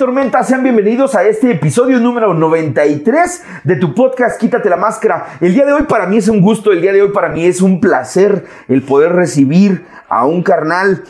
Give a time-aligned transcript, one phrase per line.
[0.00, 5.36] tormenta, sean bienvenidos a este episodio número 93 de tu podcast Quítate la máscara.
[5.42, 7.44] El día de hoy para mí es un gusto, el día de hoy para mí
[7.44, 11.04] es un placer el poder recibir a un carnal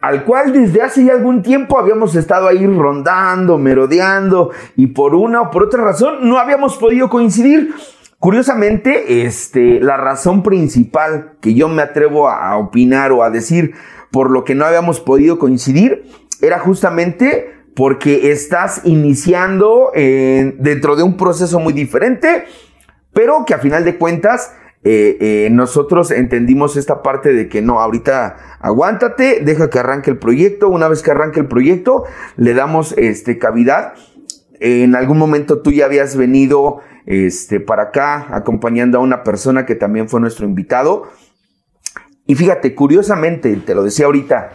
[0.00, 5.40] al cual desde hace ya algún tiempo habíamos estado ahí rondando, merodeando y por una
[5.40, 7.74] o por otra razón no habíamos podido coincidir.
[8.20, 13.74] Curiosamente, este, la razón principal que yo me atrevo a opinar o a decir
[14.12, 16.04] por lo que no habíamos podido coincidir
[16.40, 22.44] era justamente porque estás iniciando dentro de un proceso muy diferente,
[23.12, 24.52] pero que a final de cuentas
[24.82, 30.18] eh, eh, nosotros entendimos esta parte de que no, ahorita aguántate, deja que arranque el
[30.18, 32.04] proyecto, una vez que arranque el proyecto,
[32.36, 33.92] le damos este, cavidad.
[34.58, 39.74] En algún momento tú ya habías venido este, para acá acompañando a una persona que
[39.74, 41.08] también fue nuestro invitado.
[42.26, 44.50] Y fíjate, curiosamente, te lo decía ahorita,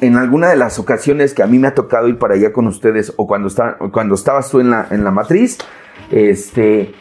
[0.00, 2.66] en alguna de las ocasiones que a mí me ha tocado ir para allá con
[2.66, 5.58] ustedes o cuando, está, cuando estabas tú en la, en la matriz,
[6.10, 6.92] este,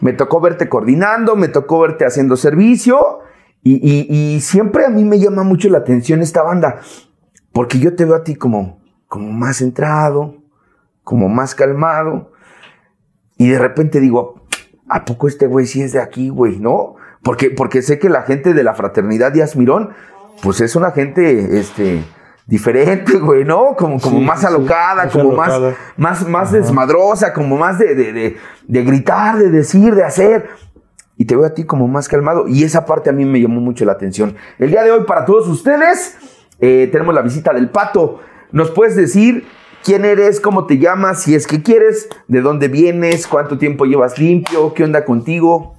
[0.00, 3.20] me tocó verte coordinando, me tocó verte haciendo servicio
[3.62, 6.80] y, siempre a mí me llama mucho la atención esta banda,
[7.52, 10.36] porque yo te veo a ti como, como más centrado,
[11.04, 12.32] como más calmado
[13.36, 14.46] y de repente digo,
[14.88, 16.58] ¿a poco este güey sí es de aquí, güey?
[16.58, 16.96] ¿No?
[17.22, 19.90] Porque, porque sé que la gente de la fraternidad de Asmirón,
[20.42, 22.04] pues es una gente, este,
[22.48, 23.76] diferente, güey, ¿no?
[23.76, 25.60] Como, como más alocada, como más,
[25.96, 30.48] más, más desmadrosa, como más de, de, de, gritar, de decir, de hacer.
[31.16, 32.48] Y te veo a ti como más calmado.
[32.48, 34.36] Y esa parte a mí me llamó mucho la atención.
[34.58, 36.16] El día de hoy, para todos ustedes,
[36.60, 38.20] eh, tenemos la visita del pato.
[38.50, 39.44] ¿Nos puedes decir
[39.84, 44.18] quién eres, cómo te llamas, si es que quieres, de dónde vienes, cuánto tiempo llevas
[44.18, 45.74] limpio, qué onda contigo?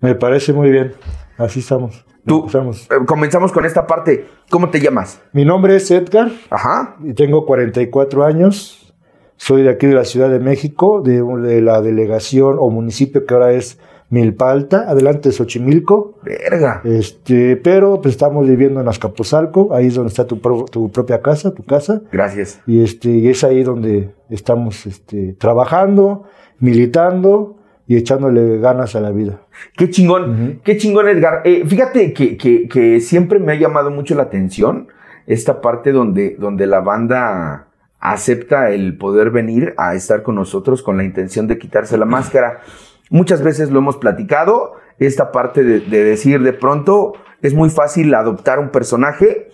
[0.00, 0.94] Me parece muy bien.
[1.36, 2.07] Así estamos.
[2.28, 4.26] Tú, eh, comenzamos con esta parte.
[4.50, 5.20] ¿Cómo te llamas?
[5.32, 6.30] Mi nombre es Edgar.
[6.50, 6.96] Ajá.
[7.02, 8.94] Y tengo 44 años.
[9.36, 13.52] Soy de aquí de la Ciudad de México, de, la delegación o municipio que ahora
[13.52, 13.78] es
[14.10, 16.18] Milpa Alta, adelante de Xochimilco.
[16.22, 16.82] Verga.
[16.84, 20.36] Este, pero pues, estamos viviendo en Azcapotzalco, ahí es donde está tu,
[20.70, 22.02] tu propia casa, tu casa.
[22.10, 22.60] Gracias.
[22.66, 26.24] Y este, y es ahí donde estamos este, trabajando,
[26.58, 29.40] militando y echándole ganas a la vida.
[29.74, 31.40] Qué chingón, qué chingón Edgar.
[31.44, 34.88] Eh, fíjate que, que, siempre me ha llamado mucho la atención
[35.26, 37.68] esta parte donde, donde la banda
[37.98, 42.60] acepta el poder venir a estar con nosotros con la intención de quitarse la máscara.
[43.08, 48.12] Muchas veces lo hemos platicado, esta parte de, de decir de pronto es muy fácil
[48.14, 49.48] adoptar un personaje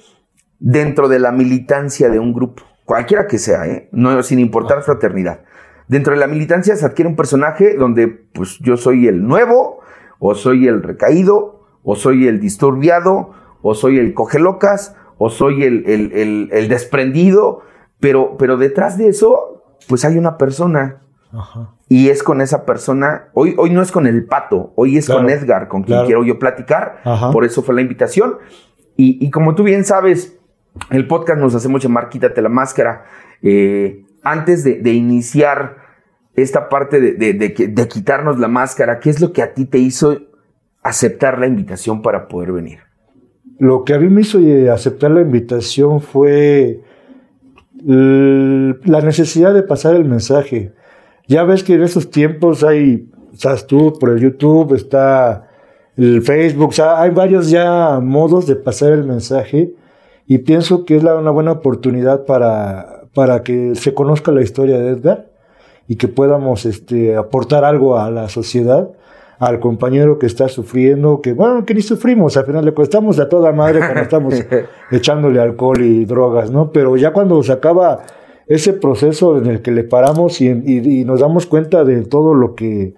[0.58, 3.88] dentro de la militancia de un grupo, cualquiera que sea, ¿eh?
[3.92, 5.44] no, sin importar fraternidad.
[5.88, 9.80] Dentro de la militancia se adquiere un personaje donde pues yo soy el nuevo,
[10.18, 15.84] o soy el recaído, o soy el disturbiado, o soy el cogelocas, o soy el,
[15.86, 17.62] el, desprendido,
[18.00, 21.02] pero, pero detrás de eso pues hay una persona.
[21.88, 25.28] Y es con esa persona, hoy, hoy no es con el pato, hoy es con
[25.28, 27.00] Edgar, con quien quiero yo platicar,
[27.32, 28.36] por eso fue la invitación.
[28.96, 30.38] Y, como tú bien sabes,
[30.90, 33.04] el podcast nos hacemos llamar Quítate la Máscara.
[33.42, 35.76] Eh, antes de, iniciar
[36.34, 40.18] esta parte de, quitarnos la máscara, ¿qué es lo que a ti te hizo
[40.82, 42.80] aceptar la invitación para poder venir?
[43.58, 46.80] Lo que a mí me hizo eh, aceptar la invitación fue
[47.84, 50.72] la necesidad de pasar el mensaje.
[51.28, 55.48] Ya ves que en esos tiempos hay, estás tú por el YouTube, está
[55.96, 59.74] el Facebook, hay varios ya modos de pasar el mensaje
[60.26, 64.90] y pienso que es una buena oportunidad para para que se conozca la historia de
[64.90, 65.26] Edgar
[65.88, 68.90] y que podamos este, aportar algo a la sociedad,
[69.38, 73.28] al compañero que está sufriendo, que bueno, que ni sufrimos, al final le costamos a
[73.28, 74.34] toda madre cuando estamos
[74.90, 76.70] echándole alcohol y drogas, ¿no?
[76.72, 78.02] Pero ya cuando se acaba
[78.46, 82.54] ese proceso en el que le paramos y, y, nos damos cuenta de todo lo
[82.54, 82.94] que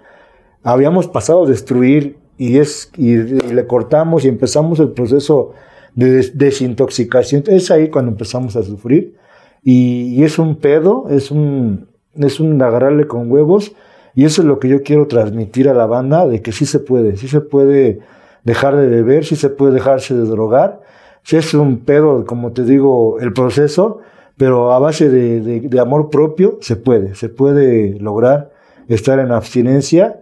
[0.63, 5.53] habíamos pasado a destruir y, es, y, le cortamos y empezamos el proceso
[5.95, 9.15] de desintoxicación, es ahí cuando empezamos a sufrir
[9.63, 13.73] y, es un pedo, es un, es un agarrarle con huevos.
[14.15, 16.79] Y eso es lo que yo quiero transmitir a la banda, de que sí se
[16.79, 18.01] puede, sí se puede
[18.45, 20.81] dejar de beber, sí se puede dejarse de drogar.
[21.23, 23.99] Sí es un pedo, como te digo, el proceso,
[24.37, 28.53] pero a base de, de, amor propio se puede, se puede lograr
[28.89, 30.21] estar en abstinencia,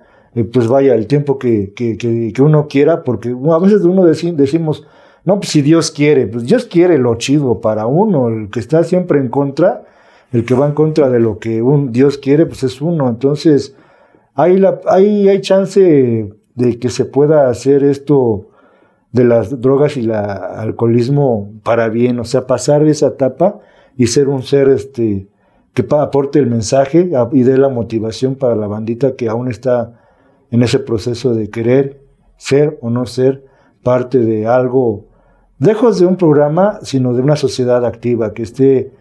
[0.53, 4.87] pues vaya, el tiempo que, que, que, uno quiera, porque a veces uno decimos,
[5.25, 8.85] no, pues si Dios quiere, pues Dios quiere lo chido para uno, el que está
[8.85, 9.85] siempre en contra,
[10.33, 13.09] el que va en contra de lo que un Dios quiere, pues es uno.
[13.09, 13.75] Entonces,
[14.35, 18.49] hay, la, hay, hay chance de que se pueda hacer esto
[19.13, 23.61] de las drogas y el alcoholismo para bien, o sea, pasar esa etapa
[23.97, 25.29] y ser un ser este
[25.73, 30.01] que aporte el mensaje y dé la motivación para la bandita que aún está
[30.51, 32.01] en ese proceso de querer
[32.37, 33.45] ser o no ser
[33.83, 35.07] parte de algo,
[35.59, 38.93] lejos de un programa, sino de una sociedad activa, que esté,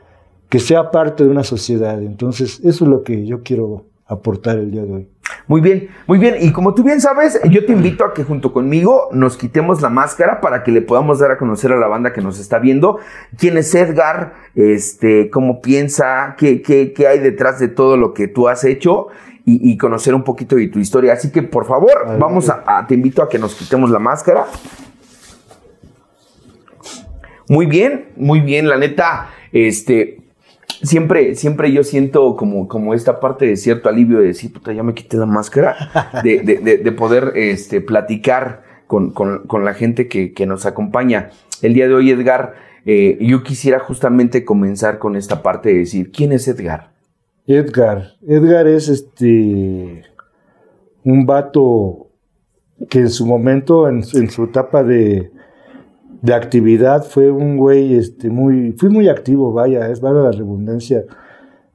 [0.49, 2.01] que sea parte de una sociedad.
[2.01, 5.09] Entonces, eso es lo que yo quiero aportar el día de hoy.
[5.47, 6.35] Muy bien, muy bien.
[6.39, 9.89] Y como tú bien sabes, yo te invito a que junto conmigo nos quitemos la
[9.89, 12.99] máscara para que le podamos dar a conocer a la banda que nos está viendo
[13.37, 18.27] quién es Edgar, este, cómo piensa, qué, qué, qué hay detrás de todo lo que
[18.27, 19.07] tú has hecho
[19.45, 21.13] y, conocer un poquito de tu historia.
[21.13, 24.45] Así que por favor, vamos a, te invito a que nos quitemos la máscara.
[27.53, 30.21] Muy bien, muy bien, la neta, este,
[30.81, 34.81] siempre, siempre yo siento como, como esta parte de cierto alivio de decir, puta, ya
[34.81, 35.75] me quité la máscara,
[36.23, 39.13] de, poder este, platicar con,
[39.63, 41.29] la gente que, nos acompaña.
[41.61, 42.55] El día de hoy, Edgar,
[42.87, 46.89] eh, yo quisiera justamente comenzar con esta parte de decir, ¿quién es Edgar?
[47.45, 48.13] Edgar.
[48.27, 50.01] Edgar es este
[51.03, 52.07] un vato
[52.89, 55.29] que en su momento, en, en su etapa de,
[56.23, 61.03] de actividad fue un güey este, muy, fui muy activo, vaya, es vale la redundancia.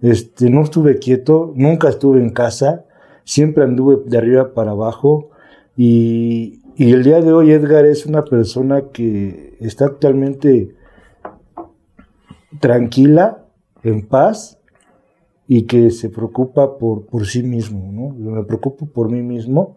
[0.01, 2.87] Este, no estuve quieto, nunca estuve en casa,
[3.25, 5.29] siempre anduve de arriba para abajo
[5.77, 10.75] y, y el día de hoy Edgar es una persona que está totalmente
[12.59, 13.45] tranquila,
[13.83, 14.59] en paz
[15.47, 18.33] y que se preocupa por, por sí mismo, ¿no?
[18.33, 19.77] me preocupo por mí mismo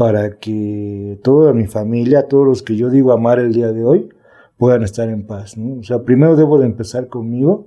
[0.00, 4.08] para que toda mi familia, todos los que yo digo amar el día de hoy,
[4.56, 5.56] puedan estar en paz.
[5.58, 7.66] O sea, primero debo de empezar conmigo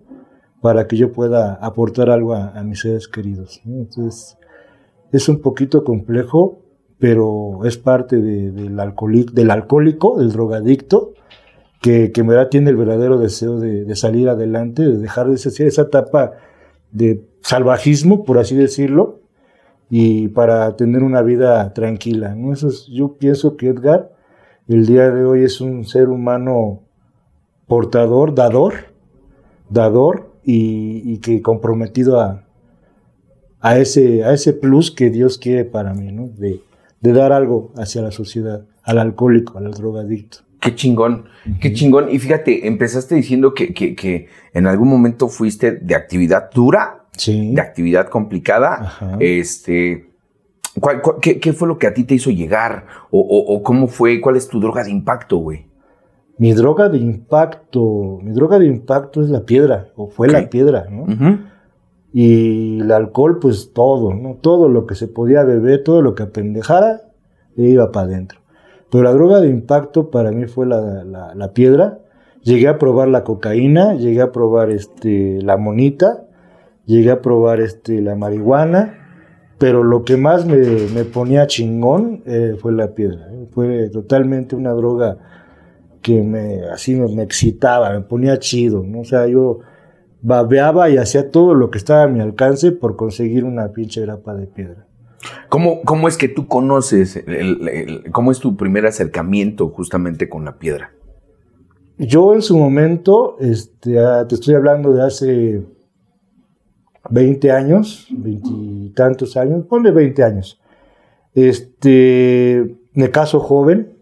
[0.59, 3.61] para que yo pueda aportar algo a, mis seres queridos.
[3.67, 4.35] Entonces,
[5.11, 6.63] es un poquito complejo,
[6.97, 11.13] pero es parte del, del alcohólico, del drogadicto,
[11.81, 16.31] que, que verdad tiene el verdadero deseo de, salir adelante, de dejar de esa etapa
[16.91, 19.19] de salvajismo, por así decirlo,
[19.95, 22.33] y para tener una vida tranquila.
[22.33, 22.51] ¿no?
[22.51, 24.11] Eso yo pienso que Edgar
[24.67, 26.81] el día de hoy es un ser humano
[27.67, 28.73] portador, dador,
[29.69, 32.43] dador y, que comprometido a,
[33.59, 36.27] a, ese, a ese plus que Dios quiere para mí, ¿no?
[36.27, 36.61] de,
[36.99, 40.39] de dar algo hacia la sociedad, al alcohólico, al drogadicto.
[40.59, 41.25] Qué chingón,
[41.61, 42.09] qué chingón.
[42.09, 47.61] Y fíjate, empezaste diciendo que, que, que, en algún momento fuiste de actividad dura de
[47.61, 49.17] actividad complicada.
[49.19, 50.09] Este,
[51.21, 52.85] qué, fue lo que a ti te hizo llegar?
[53.11, 54.19] O, cómo fue?
[54.21, 55.67] ¿Cuál es tu droga de impacto, güey?
[56.37, 60.87] Mi droga de impacto, mi droga de impacto es la piedra, o fue la piedra,
[60.89, 61.05] ¿no?
[62.11, 64.35] Y el alcohol, pues todo, ¿no?
[64.35, 67.01] Todo lo que se podía beber, todo lo que apendejara,
[67.55, 68.39] iba para adentro.
[68.91, 71.99] Pero la droga de impacto para mí fue la, la, piedra.
[72.43, 76.22] Llegué a probar la cocaína, llegué a probar este, la monita,
[76.85, 78.99] llegué a probar este, la marihuana,
[79.57, 80.57] pero lo que más me,
[80.93, 83.29] me ponía chingón eh, fue la piedra.
[83.31, 83.47] ¿eh?
[83.51, 85.17] Fue totalmente una droga
[86.01, 88.99] que me, así me, excitaba, me ponía chido, ¿no?
[88.99, 89.59] O sea, yo
[90.21, 94.35] babeaba y hacía todo lo que estaba a mi alcance por conseguir una pinche grapa
[94.35, 94.85] de piedra.
[95.47, 97.23] ¿Cómo, cómo es que tú conoces,
[98.11, 100.91] cómo es tu primer acercamiento justamente con la piedra?
[101.97, 105.63] Yo en su momento, este, ah, te estoy hablando de hace
[107.09, 110.59] 20 años, veintitantos años, ponle 20 años.
[111.33, 113.97] Este, me caso joven,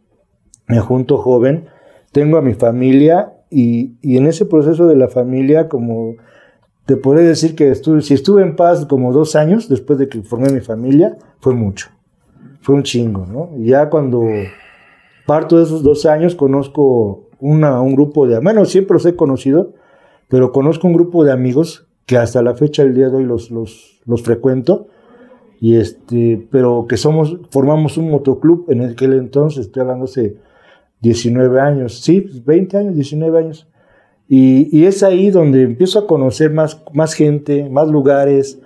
[0.68, 1.66] me junto joven,
[2.12, 6.16] tengo a mi familia y, en ese proceso de la familia, como
[6.86, 10.22] te podría decir que estuve, si estuve en paz como dos años después de que
[10.22, 11.90] formé mi familia, fue mucho,
[12.62, 13.50] fue un chingo, ¿no?
[13.58, 14.24] ya cuando
[15.26, 19.74] parto de esos dos años, conozco una, un grupo de, bueno, siempre los he conocido,
[20.28, 23.52] pero conozco un grupo de amigos que hasta la fecha del día de hoy los,
[23.52, 24.90] los, los frecuento,
[25.62, 30.36] y este, pero que somos, formamos un motoclub en aquel entonces, estoy hablando hace
[31.00, 33.70] 19 años, sí, 20 años, 19 años,
[34.28, 38.60] y, y, es ahí donde empiezo a conocer más, más gente, más lugares,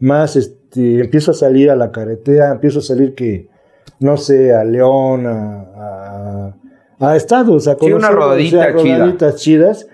[0.00, 3.48] más, este, empiezo a salir a la carretera, empiezo a salir que,
[4.00, 6.56] no sé, a León, a,
[6.98, 9.86] a, estados, a conocer una rodadita chidas,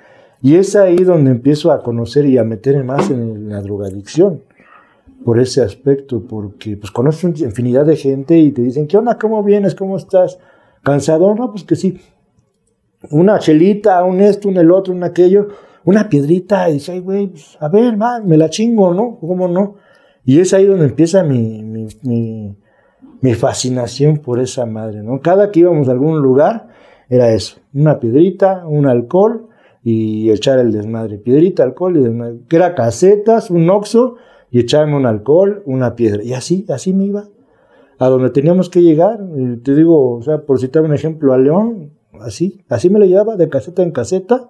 [0.44, 4.42] y es ahí donde empiezo a conocer y a meterme más en la drogadicción,
[5.24, 9.16] por ese aspecto, porque pues conozco infinidad de gente y te dicen, ¿qué onda?
[9.16, 9.74] ¿Cómo vienes?
[9.74, 10.38] ¿Cómo estás?
[10.82, 11.34] ¿Cansado?
[11.34, 11.98] No, pues que sí.
[13.10, 15.48] Una chelita, un esto, un el otro, un aquello,
[15.82, 19.16] una piedrita, y dice, ay, güey, pues, a ver, man, me la chingo, ¿no?
[19.20, 19.76] ¿Cómo no?
[20.26, 22.54] Y es ahí donde empieza mi, mi,
[23.22, 25.22] mi fascinación por esa madre, ¿no?
[25.22, 26.68] Cada que íbamos a algún lugar,
[27.08, 29.48] era eso, una piedrita, un alcohol,
[29.84, 31.18] y echar el desmadre.
[31.18, 32.40] Piedrita, alcohol y desmadre.
[32.48, 34.16] Que era casetas, un oxo
[34.50, 36.22] y echarme un alcohol, una piedra.
[36.24, 37.28] Y así, así me iba.
[37.98, 39.20] A donde teníamos que llegar.
[39.62, 43.36] Te digo, o sea, por citar un ejemplo, a León, así, así me lo llevaba
[43.36, 44.48] de caseta en caseta,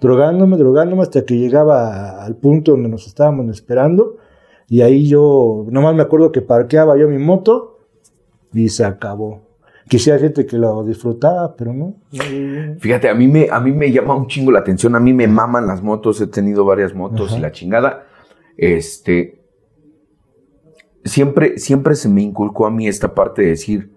[0.00, 4.18] drogándome, drogándome hasta que llegaba al punto donde nos estábamos esperando.
[4.68, 7.80] Y ahí yo, nomás me acuerdo que parqueaba yo mi moto
[8.54, 9.49] y se acabó.
[9.90, 11.96] Quisiera gente que lo disfrutaba, pero no.
[12.78, 14.94] Fíjate, a mí, me, a mí me llama un chingo la atención.
[14.94, 16.20] A mí me maman las motos.
[16.20, 18.06] He tenido varias motos y la chingada.
[18.56, 19.42] Este.
[21.04, 23.96] Siempre, siempre se me inculcó a mí esta parte de decir: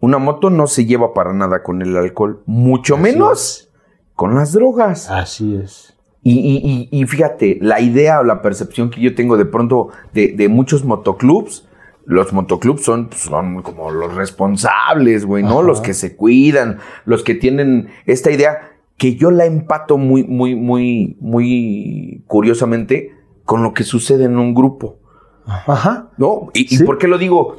[0.00, 3.70] una moto no se lleva para nada con el alcohol, mucho menos
[4.14, 5.08] con las drogas.
[5.08, 5.96] Así es.
[6.24, 10.48] Y, y, fíjate, la idea o la percepción que yo tengo de pronto de, de
[10.48, 11.65] muchos motoclubs
[12.06, 15.62] los motoclubs son, pues, son como los responsables, güey, ¿no?
[15.62, 20.54] Los que se cuidan, los que tienen esta idea que yo la empato muy, muy,
[20.54, 23.12] muy, muy curiosamente
[23.44, 24.98] con lo que sucede en un grupo.
[25.44, 26.10] Ajá.
[26.16, 26.48] ¿No?
[26.54, 27.56] ¿Y, por qué lo digo?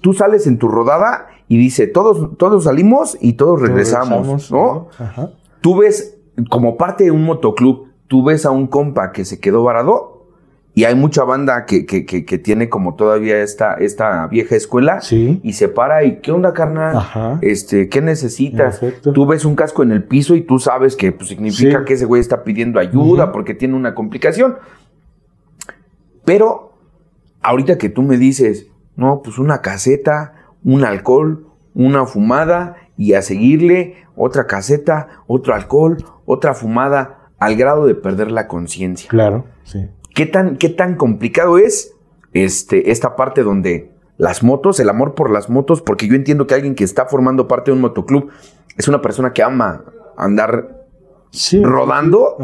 [0.00, 4.88] Tú sales en tu rodada y dice, todos, todos salimos y todos regresamos, ¿no?
[4.98, 5.30] Ajá.
[5.60, 6.18] Tú ves,
[6.50, 10.07] como parte de un motoclub, tú ves a un compa que se quedó varado
[10.78, 15.52] y hay mucha banda que, que, que, tiene como todavía esta, esta vieja escuela y
[15.54, 17.40] se para y ¿qué onda, carnal?
[17.42, 18.80] Este, ¿qué necesitas?
[19.02, 22.04] Tú ves un casco en el piso y tú sabes que pues, significa que ese
[22.04, 24.58] güey está pidiendo ayuda porque tiene una complicación.
[26.24, 26.74] Pero
[27.42, 33.22] ahorita que tú me dices, no, pues una caseta, un alcohol, una fumada y a
[33.22, 39.10] seguirle otra caseta, otro alcohol, otra fumada, al grado de perder la conciencia.
[39.10, 39.88] Claro, sí.
[40.18, 41.94] ¿Qué tan, qué tan complicado es
[42.32, 46.56] este, esta parte donde las motos, el amor por las motos, porque yo entiendo que
[46.56, 48.28] alguien que está formando parte de un motoclub
[48.76, 49.84] es una persona que ama
[50.16, 50.86] andar
[51.62, 52.36] rodando,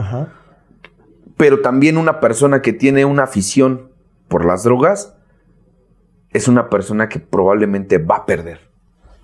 [1.36, 3.88] pero también una persona que tiene una afición
[4.28, 5.16] por las drogas
[6.30, 8.60] es una persona que probablemente va a perder.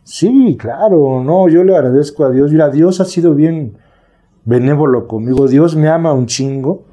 [0.02, 2.50] Sí, claro, no, yo le agradezco a Dios.
[2.50, 3.78] Mira, Dios ha sido bien
[4.44, 5.46] benévolo conmigo.
[5.46, 6.89] Dios me ama un chingo.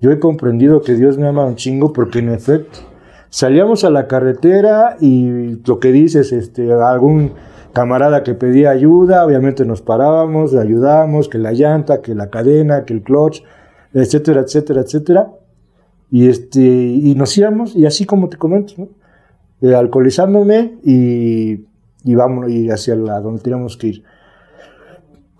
[0.00, 2.78] Yo he comprendido que Dios me ama un chingo porque en efecto
[3.30, 7.32] salíamos a la carretera y lo que dices, este, algún
[7.72, 12.84] camarada que pedía ayuda, obviamente nos parábamos, le ayudábamos, que la llanta, que la cadena,
[12.84, 13.42] que el clutch,
[13.92, 15.32] etcétera, etcétera, etcétera.
[16.10, 18.88] Y, este, y nos íbamos, y así como te comento, ¿no?
[19.60, 21.66] Eh, alcoholizándome y,
[22.04, 24.04] y, vamos, y hacia la, donde teníamos que ir.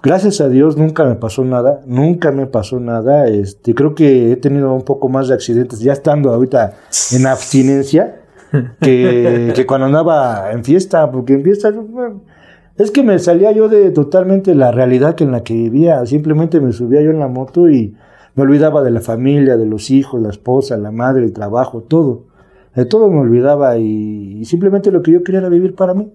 [0.01, 3.27] Gracias a Dios nunca me pasó nada, nunca me pasó nada.
[3.27, 6.75] Este, creo que he tenido un poco más de accidentes ya estando ahorita
[7.13, 8.21] en abstinencia
[8.81, 11.73] que, que cuando andaba en fiesta, porque en fiesta
[12.77, 16.07] es que me salía yo de totalmente la realidad que en la que vivía.
[16.07, 17.97] Simplemente me subía yo en la moto y
[18.37, 22.27] me olvidaba de la familia, de los hijos, la esposa, la madre, el trabajo, todo.
[22.77, 26.13] De todo me olvidaba y, y simplemente lo que yo quería era vivir para mí.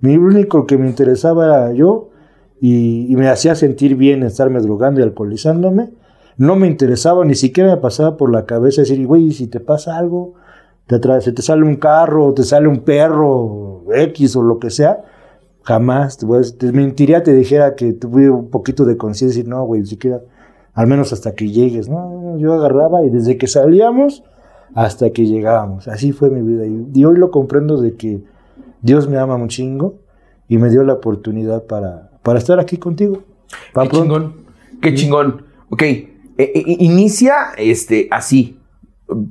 [0.00, 2.09] Mi único que me interesaba era yo
[2.60, 5.90] y, me hacía sentir bien estarme drogando y alcoholizándome.
[6.36, 9.96] No me interesaba, ni siquiera me pasaba por la cabeza decir, güey, si te pasa
[9.96, 10.34] algo,
[10.86, 15.04] te se te sale un carro, te sale un perro X o lo que sea,
[15.62, 16.26] jamás te,
[16.58, 20.20] te mentiría, te dijera que tuve un poquito de conciencia y no, güey, ni siquiera,
[20.74, 22.38] al menos hasta que llegues, ¿no?
[22.38, 24.22] Yo agarraba y desde que salíamos
[24.74, 26.64] hasta que llegábamos, así fue mi vida.
[26.66, 28.22] Y, hoy lo comprendo de que
[28.82, 29.96] Dios me ama un chingo
[30.48, 33.22] y me dio la oportunidad para, para estar aquí contigo.
[33.74, 34.34] Qué chingón.
[34.80, 35.44] Qué chingón.
[35.70, 36.08] Ok, e,
[36.38, 38.58] e, inicia este, así,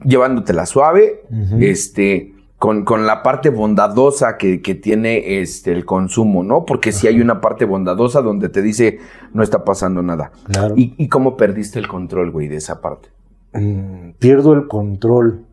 [0.05, 1.23] llevándotela suave,
[1.59, 6.65] este, con, con, la parte bondadosa que, que, tiene este, el consumo, ¿no?
[6.65, 8.99] Porque si hay una parte bondadosa donde te dice,
[9.33, 10.31] no está pasando nada.
[10.43, 10.75] Claro.
[10.77, 13.09] ¿Y, cómo perdiste el control, güey, de esa parte?
[13.53, 15.45] Mm, pierdo el control.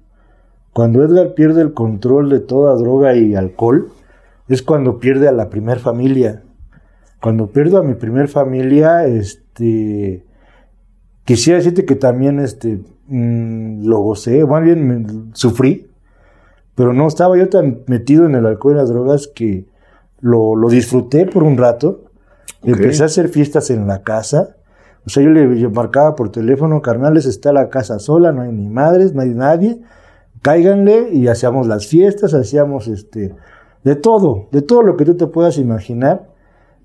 [0.72, 3.88] Cuando Edgar pierde el control de toda droga y alcohol,
[4.48, 6.42] es cuando pierde a la primer familia.
[7.26, 10.24] Cuando pierdo a mi primer familia, este,
[11.24, 12.78] quisiera decirte que también este,
[13.08, 15.90] mm, lo gocé, más bien sufrí,
[16.76, 19.66] pero no estaba yo tan metido en el alcohol y las drogas que
[20.20, 22.04] lo, disfruté por un rato.
[22.62, 24.54] Empecé a hacer fiestas en la casa.
[25.04, 28.68] O sea, yo le marcaba por teléfono, carnales, está la casa sola, no hay ni
[28.68, 29.80] madres, no hay nadie.
[30.42, 33.34] Cáiganle y hacíamos las fiestas, hacíamos este,
[33.82, 36.35] de todo, de todo lo que tú te puedas imaginar.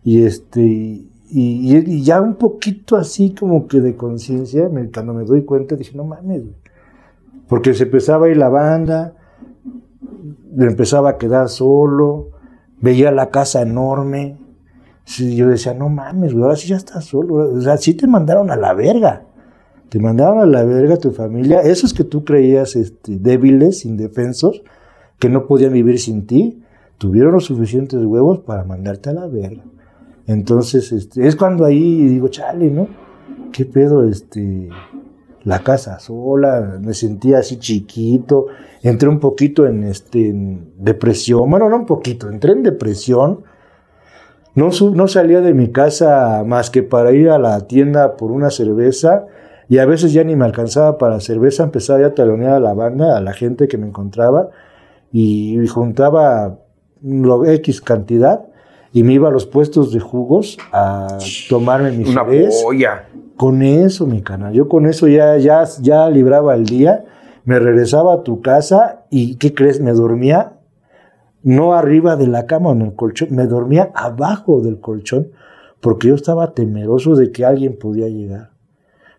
[0.04, 5.76] Y este, y, ya un poquito así como que de conciencia, cuando me doy cuenta,
[5.76, 6.44] dije, no mames,
[7.48, 9.16] porque se empezaba a ir la banda,
[10.54, 12.30] me empezaba a quedar solo,
[12.80, 14.38] veía la casa enorme,
[15.12, 17.56] Sí, yo decía, no mames, güey, ahora sí ya estás solo.
[17.56, 19.26] O sea, sí te mandaron a la verga.
[19.90, 21.62] Te mandaron a la verga tu familia.
[21.62, 24.64] Esos que tú creías este, débiles, indefensos,
[25.20, 26.64] que no podían vivir sin ti,
[26.98, 29.64] tuvieron los suficientes huevos para mandarte a la verga.
[30.32, 32.88] Entonces, este, es cuando ahí digo, chale, ¿no?
[33.52, 34.08] ¿Qué pedo?
[34.08, 34.70] Este,
[35.44, 38.48] la casa sola, me sentía así chiquito,
[38.82, 40.34] entré un poquito en, este,
[40.78, 43.44] depresión, bueno, no un poquito, entré en depresión
[44.54, 48.50] no, no salía de mi casa más que para ir a la tienda por una
[48.50, 49.26] cerveza
[49.70, 52.74] y a veces ya ni me alcanzaba para cerveza, empezaba ya a talonear a la
[52.74, 54.50] banda, a la gente que me encontraba
[55.14, 56.60] y juntaba
[57.02, 58.46] lo X cantidad
[58.94, 61.18] y me iba a los puestos de jugos a
[61.50, 63.08] tomarme mis Una polla.
[63.38, 67.06] Con eso, mi canal, yo con eso ya, ya, ya libraba el día,
[67.44, 69.82] me regresaba a tu casa y ¿qué crees?
[69.82, 70.58] Me dormía
[71.44, 75.32] no arriba de la cama en el colchón, me dormía abajo del colchón
[75.80, 78.52] porque yo estaba temeroso de que alguien podía llegar.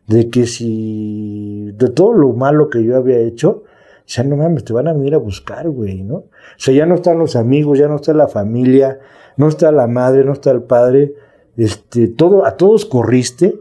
[0.07, 3.65] De que si, de todo lo malo que yo había hecho,
[4.07, 6.17] ya no mames, te van a venir a buscar, güey, ¿no?
[6.17, 8.99] O sea, ya no están los amigos, ya no está la familia,
[9.37, 11.15] no está la madre, no está el padre,
[11.57, 13.61] este, todo, a todos corriste,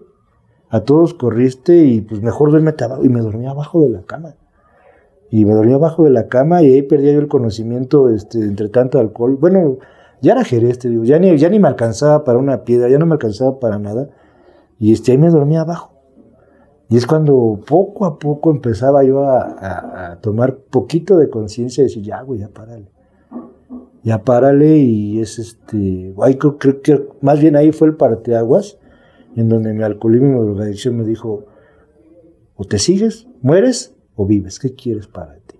[0.70, 4.36] a todos corriste y pues mejor duerme abajo, y me dormía abajo de la cama
[5.32, 8.68] y me dormía abajo de la cama y ahí perdía yo el conocimiento este, entre
[8.68, 9.38] tanto alcohol.
[9.40, 9.78] Bueno,
[10.22, 13.06] ya era jerez, digo, ya ni, ya ni me alcanzaba para una piedra, ya no
[13.06, 14.10] me alcanzaba para nada.
[14.78, 15.94] Y este, ahí me dormía abajo.
[16.90, 22.04] Y es cuando poco a poco empezaba yo a, tomar poquito de conciencia y decir,
[22.04, 22.92] ya, güey, ya párale.
[24.04, 28.80] Ya párale y es este, ahí creo, creo, que más bien ahí fue el parteaguas,
[29.36, 31.46] en donde mi alcoholismo y mi drogadicción me dijo,
[32.56, 34.60] o te sigues, mueres, o vives?
[34.60, 35.58] ¿Qué quieres para ti?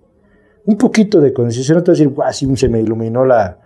[0.64, 3.58] Un poquito de conciencia, no te voy a decir, así se me iluminó la,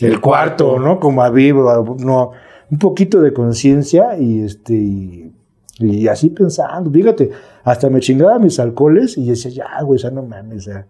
[0.00, 1.00] el, cuarto, ¿no?
[1.00, 2.32] Como a vivo, no,
[2.70, 5.32] un poquito de conciencia y este
[5.80, 7.30] y, así pensando, fíjate,
[7.64, 10.86] hasta me chingaba mis alcoholes y decía, ya, güey, ya no mames, ya,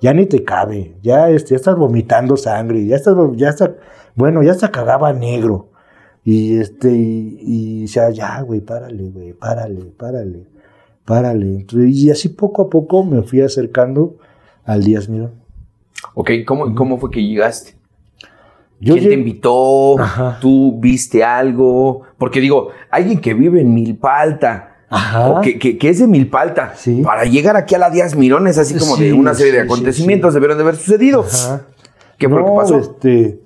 [0.00, 3.74] ya ni te cabe, ya, este, ya estás vomitando sangre, ya estás, ya está,
[4.14, 5.70] bueno, ya hasta cagaba negro.
[6.24, 10.56] Y este, y, y decía, ya, güey, párale, güey, párale, párale
[11.06, 11.64] párale.
[11.72, 14.16] y así poco a poco me fui acercando
[14.64, 15.32] al Díaz Mirón.
[16.14, 17.74] Ok, ¿cómo, ¿cómo fue que llegaste?
[18.78, 19.96] ¿Quién te invitó?
[20.42, 22.02] ¿Tú viste algo?
[22.18, 25.40] Porque digo, alguien que vive en Milpalta, Ajá.
[25.40, 28.96] que, que, es de Milpalta, para llegar aquí a la Díaz Mirón es así como
[28.96, 31.24] de una serie de acontecimientos debieron de haber sucedido.
[32.18, 32.78] ¿Qué fue lo que pasó?
[32.78, 33.40] Este,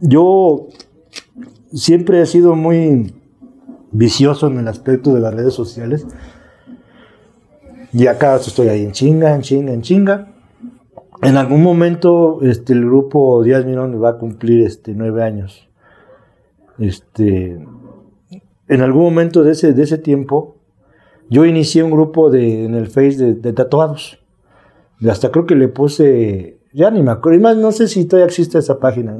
[0.00, 0.68] yo
[1.72, 3.14] siempre he sido muy
[3.92, 6.06] vicioso en el aspecto de las redes sociales.
[7.92, 10.32] Y acá estoy ahí en chinga, en chinga, en chinga.
[11.22, 15.68] En algún momento este, el grupo Díaz Mirón va a cumplir este, nueve años.
[16.78, 17.58] Este,
[18.70, 20.54] en algún momento de ese, de ese tiempo,
[21.28, 24.20] yo inicié un grupo de, en el Face de, tatuados.
[25.08, 28.26] Hasta creo que le puse, ya ni me acuerdo, y más no sé si todavía
[28.26, 29.16] existe esa página,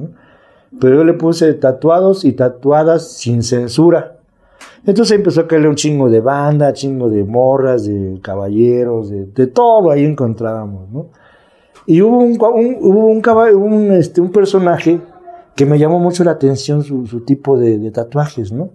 [0.80, 4.18] pero yo le puse tatuados y tatuadas sin censura.
[4.86, 9.90] Entonces empezó a caerle un chingo de banda, chingo de morras, de caballeros, de, todo
[9.90, 11.08] ahí encontrábamos, ¿no?
[11.86, 12.38] Y hubo un,
[12.82, 15.00] un, un, este, un personaje
[15.56, 18.70] que me llamó mucho la atención su, tipo de, tatuajes, ¿no?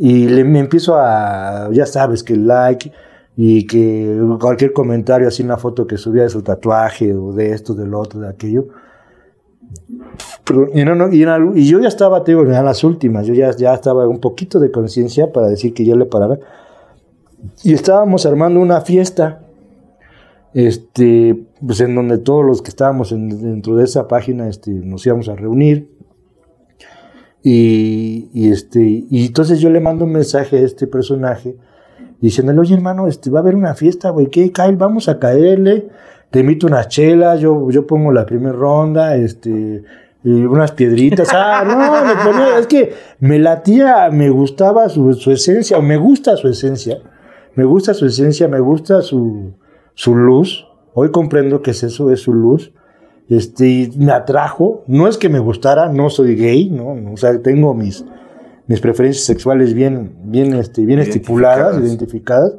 [0.00, 2.90] Y le, me empiezo a, ya sabes, que like
[3.36, 7.74] y que cualquier comentario, así una foto que subía de su tatuaje o de esto,
[7.74, 8.68] del otro, de aquello,
[10.74, 14.08] y, no, no, y, yo ya estaba, te en las últimas, yo ya, ya estaba
[14.08, 16.38] un poquito de conciencia para decir que yo le parara.
[17.62, 19.42] Y estábamos armando una fiesta,
[20.52, 25.28] este, pues en donde todos los que estábamos dentro de esa página este, nos íbamos
[25.28, 25.88] a reunir.
[27.42, 31.56] Y, este, y entonces yo le mando un mensaje a este personaje
[32.20, 34.76] diciéndole, oye hermano, este, va a haber una fiesta, güey, ¿qué, Kyle?
[34.76, 35.88] Vamos a caerle,
[36.30, 39.82] te invito unas chelas, yo, yo pongo la primera ronda, este,
[40.22, 41.28] y unas piedritas.
[41.32, 45.96] Ah, no, me ponía, es que me latía, me gustaba su, su, esencia, o me
[45.96, 46.98] gusta su esencia.
[47.54, 49.54] Me gusta su esencia, me gusta su,
[49.94, 50.66] su luz.
[50.92, 52.72] Hoy comprendo que es eso, es su luz.
[53.30, 54.84] Este, y me atrajo.
[54.86, 57.12] No es que me gustara, no soy gay, ¿no?
[57.12, 58.04] O sea, tengo mis,
[58.66, 62.52] mis preferencias sexuales bien, bien, este, bien estipuladas, identificadas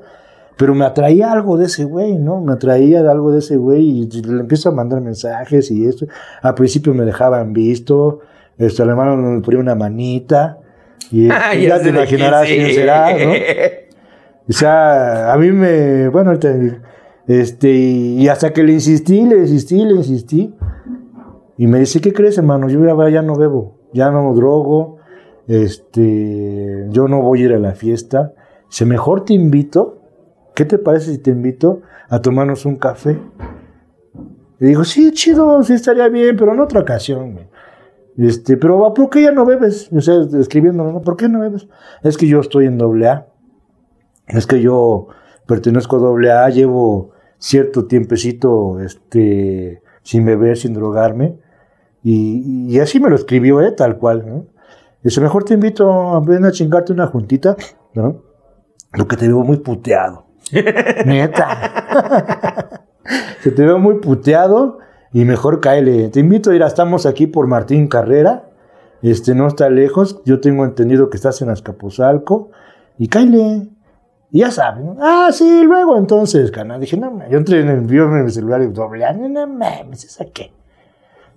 [0.61, 2.39] pero me atraía algo de ese güey, ¿no?
[2.39, 6.05] Me atraía algo de ese güey y le empiezo a mandar mensajes y esto.
[6.43, 8.19] Al principio me dejaban visto,
[8.59, 10.59] este, al hermano me ponía una manita
[11.09, 11.27] y,
[11.61, 13.31] ya, te imaginarás quién será, ¿no?
[14.47, 16.37] O sea, a mí me, bueno,
[17.27, 20.53] este, y hasta que le insistí, le insistí, le insistí.
[21.57, 22.69] Y me dice, ¿qué crees, hermano?
[22.69, 24.97] Yo ya, ya no bebo, ya no drogo,
[25.47, 28.33] este, yo no voy a ir a la fiesta.
[28.85, 29.99] Mejor te invito,
[30.55, 33.19] ¿qué te parece si te invito a tomarnos un café?
[34.59, 37.39] Y digo, sí, chido, sí estaría bien, pero en otra ocasión.
[38.17, 39.89] Este, pero ¿por qué ya no bebes?
[39.91, 41.67] O sea, escribiendo, ¿por qué no bebes?
[42.03, 43.23] Es que yo estoy en doble.
[44.27, 45.07] Es que yo
[45.47, 51.37] pertenezco a doble llevo cierto tiempecito este, sin beber, sin drogarme.
[52.03, 53.71] Y, así me lo escribió, ¿eh?
[53.71, 54.25] tal cual.
[54.27, 54.45] ¿no?
[55.03, 57.55] Dice, mejor te invito a ven a chingarte una juntita,
[57.93, 58.21] ¿no?
[58.93, 60.25] Lo que te veo muy puteado.
[61.05, 62.85] Neta.
[63.41, 64.79] Se te veo muy puteado
[65.13, 66.09] y mejor cáele.
[66.09, 68.49] Te invito a ir, estamos aquí por Martín Carrera.
[69.01, 70.21] Este no está lejos.
[70.25, 72.51] Yo tengo entendido que estás en Azcapotzalco.
[72.97, 73.69] Y cáele.
[74.31, 74.95] Y ya saben.
[74.99, 76.79] Ah, sí, luego entonces, canal.
[76.79, 80.05] Dije, no, yo entré en el video en mi celular y doble, no, no mames,
[80.05, 80.51] ¿esa qué?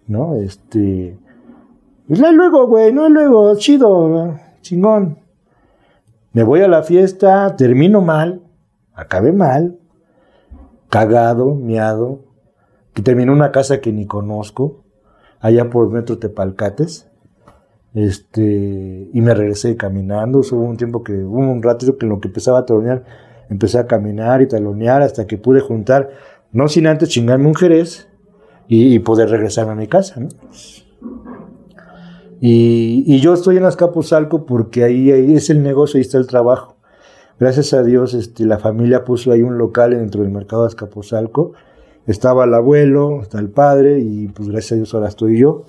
[0.07, 0.37] ¿No?
[0.37, 1.19] Este.
[2.09, 5.19] Y luego, güey, no luego, chido, chingón.
[6.33, 8.43] Me voy a la fiesta, termino mal,
[8.93, 9.79] acabé mal,
[10.89, 12.21] cagado, miado,
[12.93, 14.85] que terminó en una casa que ni conozco,
[15.41, 17.11] allá por Metro Tepalcates.
[17.95, 20.41] Este, y me regresé caminando.
[20.41, 23.05] Hubo un tiempo que, hubo un ratito que en lo que empezaba a talonear,
[23.49, 26.11] empecé a caminar y talonear hasta que pude juntar,
[26.53, 28.09] no sin antes chingarme un jerez
[28.67, 30.21] y, poder regresarme a mi casa.
[32.41, 36.77] Y, yo estoy en Azcapotzalco porque ahí, ahí es el negocio, ahí está el trabajo.
[37.39, 41.53] Gracias a Dios, este, la familia puso ahí un local dentro del mercado de Azcapotzalco.
[42.07, 45.65] Estaba el abuelo, está el padre, y pues gracias a Dios ahora estoy yo.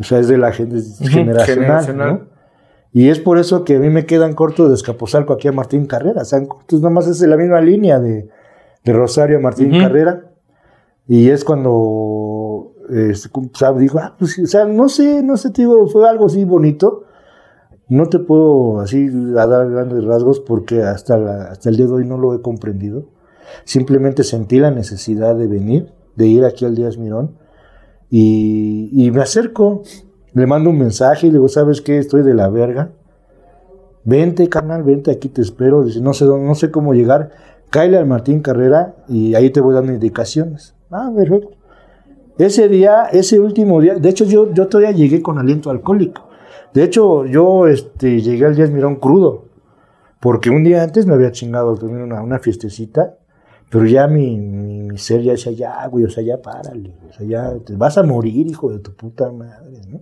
[0.00, 2.28] O sea, es de la gente generacional.
[2.92, 5.86] Y es por eso que a mí me quedan cortos de Escaposalco aquí a Martín
[5.86, 6.22] Carrera.
[6.22, 8.28] O sea, cortos, más es la misma línea de,
[8.84, 10.24] Rosario a Martín Carrera.
[11.06, 13.28] Y es cuando este,
[13.78, 17.04] digo, ah, pues, o sea, no sé, no sé, digo, fue algo así bonito.
[17.88, 22.18] No te puedo así dar grandes rasgos porque hasta, hasta el día de hoy no
[22.18, 23.08] lo he comprendido.
[23.64, 27.36] Simplemente sentí la necesidad de venir, de ir aquí al Díaz Mirón
[28.10, 29.82] y, me acerco,
[30.32, 31.98] le mando un mensaje y le digo, ¿sabes qué?
[31.98, 32.90] Estoy de la verga.
[34.04, 35.84] Vente, carnal, vente, aquí te espero.
[35.84, 37.30] Dice, no sé, no sé cómo llegar.
[37.70, 40.74] Cáele al Martín Carrera y ahí te voy dando indicaciones.
[40.90, 41.50] Ah, perfecto.
[42.38, 46.28] Ese día, ese último día, de hecho yo, yo todavía llegué con aliento alcohólico.
[46.72, 49.46] De hecho, yo este, llegué al Díaz Mirón crudo,
[50.20, 53.16] porque un día antes me había chingado una, una fiestecita
[53.70, 57.26] pero ya mi, mi, ser ya decía, ya, güey, o sea, ya párale, o sea,
[57.26, 60.00] ya te vas a morir, hijo de tu puta madre, ¿no?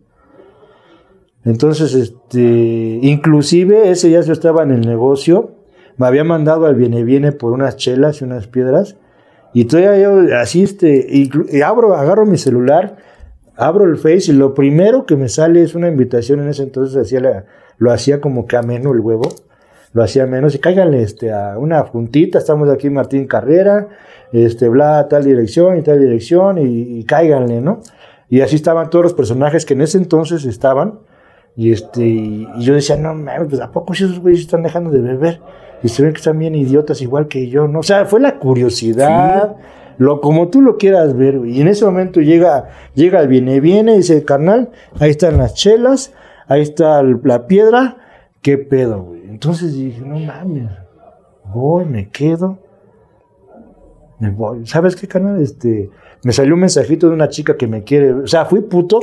[1.45, 5.53] Entonces, este, inclusive ese ya yo estaba en el negocio,
[5.97, 8.97] me había mandado al viene viene por unas chelas y unas piedras,
[9.53, 12.97] y todavía yo así, este, y, abro, agarro mi celular,
[13.57, 16.97] abro el Face y lo primero que me sale es una invitación en ese entonces
[16.97, 17.47] hacía
[17.79, 19.31] lo hacía como que ameno el huevo
[19.97, 23.89] lo hacía menos y cáiganle este, a una juntita, estamos aquí Martín Carrera,
[24.31, 27.81] este, bla, tal dirección y tal dirección y, cáiganle, ¿no?
[28.29, 30.99] Y así estaban todos los personajes que en ese entonces estaban
[31.57, 35.01] y este y yo decía, no mames, pues a poco esos güeyes están dejando de
[35.01, 35.41] beber
[35.83, 37.79] y se ven que están bien idiotas igual que yo, ¿no?
[37.79, 39.57] O sea, fue la curiosidad.
[39.97, 43.95] Lo, como tú lo quieras ver, y en ese momento llega, llega el viene, viene,
[43.95, 44.69] y dice, carnal,
[45.01, 46.13] ahí están las chelas,
[46.49, 47.97] ahí está la piedra,
[48.43, 49.16] qué pedo, güey.
[49.37, 50.71] Entonces dije, no mames,
[51.53, 52.59] voy, me quedo,
[54.19, 54.67] me voy.
[54.67, 55.43] ¿Sabes qué, canal?
[55.43, 55.91] Este,
[56.23, 58.15] me salió un mensajito de una chica que me quiere.
[58.15, 58.99] O sea, fui puto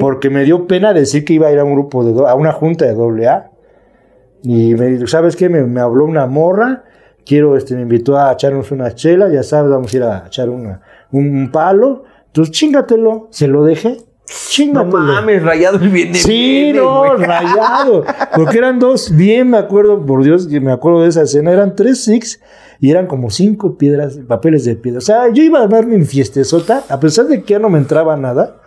[0.00, 2.50] porque me dio pena decir que iba a ir a un grupo de a una
[2.50, 3.52] junta de doble A.
[4.42, 5.48] Y me dijo, ¿sabes qué?
[5.48, 6.82] Me, habló una morra.
[7.24, 9.28] Quiero, este, me invitó a echarnos una chela.
[9.28, 10.80] Ya sabes, vamos a ir a echar una,
[11.12, 12.02] un palo.
[12.26, 13.28] Entonces, chingatelo.
[13.30, 13.98] Se lo dejé.
[14.72, 16.14] No mames, rayado el bien.
[16.14, 18.04] Sí, no, rayado.
[18.34, 22.04] Porque eran dos, bien me acuerdo, por Dios, me acuerdo de esa escena, eran tres
[22.04, 22.40] six
[22.80, 24.98] y eran como cinco piedras, papeles de piedra.
[24.98, 27.78] O sea, yo iba a armar mi fiestezota, a pesar de que ya no me
[27.78, 28.60] entraba nada,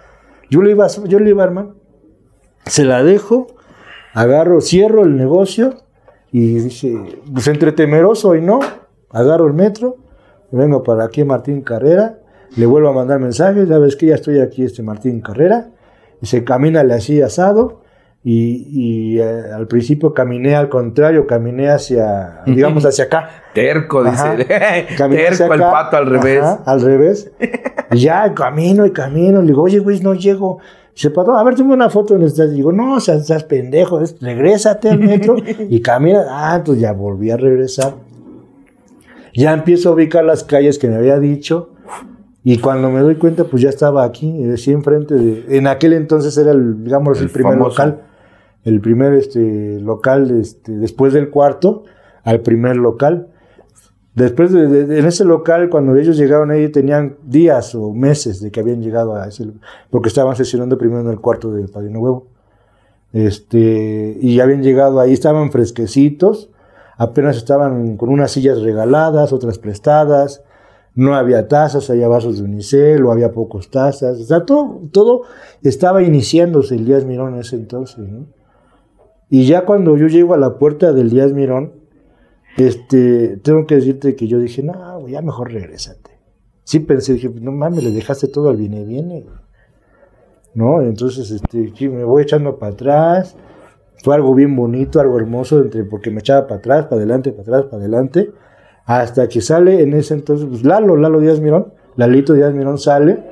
[0.50, 1.70] yo le iba, yo le iba a armar.
[2.66, 3.48] Se la dejo,
[4.14, 5.76] agarro, cierro el negocio
[6.32, 6.98] y dice,
[7.32, 8.60] pues entre temeroso y no,
[9.12, 9.98] agarro el metro,
[10.52, 12.21] vengo para aquí Martín Carrera
[12.56, 15.70] le vuelvo a mandar mensajes, sabes que ya estoy aquí, este Martín Carrera,
[16.22, 17.82] y se camina así asado,
[18.24, 23.30] y, eh, al principio caminé al contrario, caminé hacia, digamos, hacia acá.
[23.54, 24.46] Terco, dice.
[24.46, 26.44] Terco, el pato al revés.
[26.66, 27.32] al revés.
[27.92, 30.60] y ya camino y camino, le digo, oye, güey, no llego.
[30.94, 32.52] Dice, pato, a ver, tengo una foto donde estás.
[32.52, 35.38] Digo, no, seas, seas pendejo, regrésate al metro
[35.70, 36.26] y camina.
[36.30, 37.96] Ah, entonces ya volví a regresar.
[39.34, 41.71] Ya empiezo a ubicar las calles que me había dicho
[42.44, 45.58] Y cuando me doy cuenta, pues ya estaba aquí, decía enfrente de.
[45.58, 47.70] En aquel entonces era el, digamos, el, El primer famoso.
[47.70, 48.02] local.
[48.64, 51.84] El primer este, local, este, después del cuarto,
[52.24, 53.28] al primer local.
[54.16, 58.42] Después de, de- de- en ese local, cuando ellos llegaron ahí, tenían días o meses
[58.42, 59.48] de que habían llegado a ese,
[59.90, 62.28] porque estaban sesionando primero en el cuarto del Padrino Huevo.
[63.14, 66.50] Este, y ya habían llegado ahí, estaban fresquecitos,
[66.98, 70.44] apenas estaban con unas sillas regaladas, otras prestadas,
[70.96, 75.24] no había tazas, había vasos de unicel, o había pocos tazas, o sea, todo, todo
[75.64, 78.28] estaba iniciándose el Díaz Mirón en ese entonces, ¿no?
[79.30, 81.72] Y ya cuando yo llego a la puerta del Díaz Mirón,
[82.58, 86.12] este, tengo que decirte que yo dije, no, ya mejor regrésate.
[86.66, 89.26] Sí pensé, dije, no mames, le dejaste todo al viene viene.
[90.54, 90.82] ¿No?
[90.82, 93.38] Entonces, este, me voy echando para atrás.
[94.04, 97.44] Fue algo bien bonito, algo hermoso, entre, porque me echaba para atrás, para adelante, para
[97.44, 98.32] atrás, para adelante.
[99.00, 103.24] Hasta que sale en ese entonces, pues Lalo, Lalo Díaz Mirón, Lalito Díaz Mirón sale.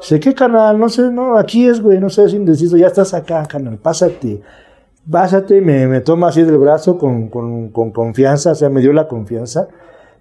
[0.00, 0.80] Dice, ¿qué canal?
[0.80, 4.42] No sé, no, aquí es, güey, no sé, es indeciso, ya estás acá, canal, pásate.
[5.08, 8.92] Pásate, me, me toma así del brazo con, con, con confianza, o sea, me dio
[8.92, 9.68] la confianza.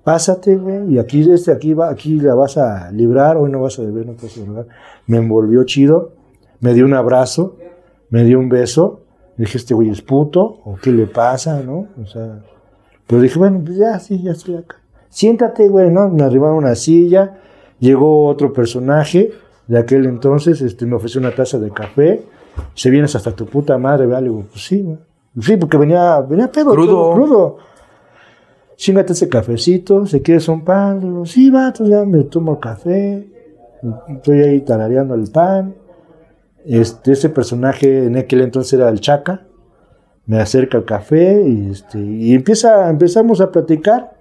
[0.03, 3.79] Pásate, güey, y aquí, este, aquí, va, aquí la vas a librar, hoy no vas
[3.79, 4.67] a beber, no te vas a drogar.
[5.07, 6.11] Me envolvió chido,
[6.59, 7.57] me dio un abrazo,
[8.11, 9.01] me dio un beso.
[9.35, 11.87] Dije, este güey es puto, o qué le pasa, ¿no?
[12.01, 12.43] O sea,
[13.07, 14.77] pero dije, bueno, pues ya, sí, ya estoy acá.
[15.09, 16.09] Siéntate, güey, ¿no?
[16.09, 17.37] Me arribaron una silla,
[17.79, 19.31] llegó otro personaje
[19.67, 22.23] de aquel entonces, este, me ofreció una taza de café,
[22.73, 24.21] se vienes hasta tu puta madre, ¿verdad?
[24.23, 24.97] Le digo, pues sí, güey.
[25.39, 27.13] Sí, porque venía, venía pedo, Crudo.
[27.13, 27.57] crudo.
[28.77, 32.59] Chingate ese cafecito, se quieres un pan, le digo, sí, vato, ya me tomo el
[32.59, 33.27] café,
[34.09, 35.75] estoy ahí tarareando el pan.
[36.65, 39.45] Este, ese personaje en aquel entonces era el Chaca,
[40.27, 44.15] me acerca al café y, este, y empieza, empezamos a platicar.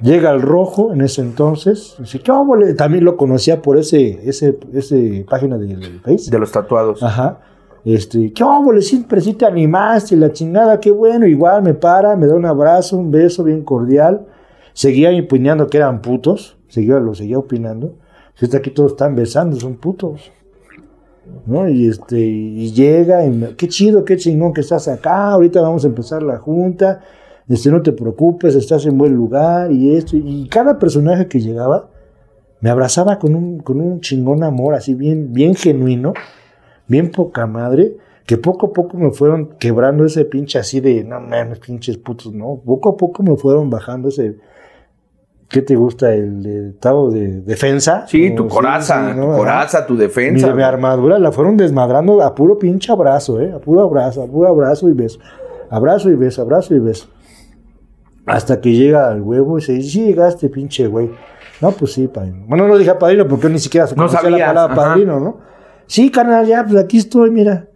[0.00, 2.74] Llega el rojo en ese entonces, dice, ¿qué óvole?
[2.74, 6.28] También lo conocía por ese, ese, ese página del del Face.
[6.28, 7.02] De los tatuados.
[7.04, 7.38] Ajá.
[7.84, 8.82] Este, ¿qué óvole?
[8.82, 11.26] Siempre sí te animaste, la chingada, qué bueno.
[11.26, 14.26] Igual me para, me da un abrazo, un beso bien cordial.
[14.72, 17.94] Seguía opinando que eran putos, seguía, lo seguía opinando.
[18.34, 20.32] Si está aquí todos están besando, son putos.
[21.46, 21.68] ¿No?
[21.68, 25.88] Y este, y llega, y qué chido, qué chingón que estás acá, ahorita vamos a
[25.88, 27.00] empezar la junta,
[27.48, 31.88] este, no te preocupes, estás en buen lugar, y esto, y cada personaje que llegaba,
[32.60, 36.14] me abrazaba con un, con un chingón amor, así bien, bien genuino,
[36.86, 41.20] bien poca madre, que poco a poco me fueron quebrando ese pinche así de, no
[41.20, 44.36] mames, pinches putos, no, poco a poco me fueron bajando ese,
[45.52, 46.12] ¿qué te gusta?
[46.14, 48.06] El de estado de defensa.
[48.08, 50.52] Sí, O, tu coraza, sí, tu coraza, tu defensa.
[50.54, 53.52] mi armadura la fueron desmadrando a puro pinche abrazo, ¿eh?
[53.54, 55.20] A puro abrazo, a puro abrazo y beso.
[55.70, 57.08] Abrazo y beso, abrazo y beso.
[58.26, 61.10] Hasta que llega al huevo y dice, sí llegaste, pinche güey.
[61.60, 62.44] No, pues sí, padrino.
[62.48, 64.74] Bueno, no dije padrino porque ni siquiera se No la palabra ajá.
[64.74, 65.38] padrino, ¿no?
[65.86, 67.68] Sí, carnal, ya, pues aquí estoy, mira.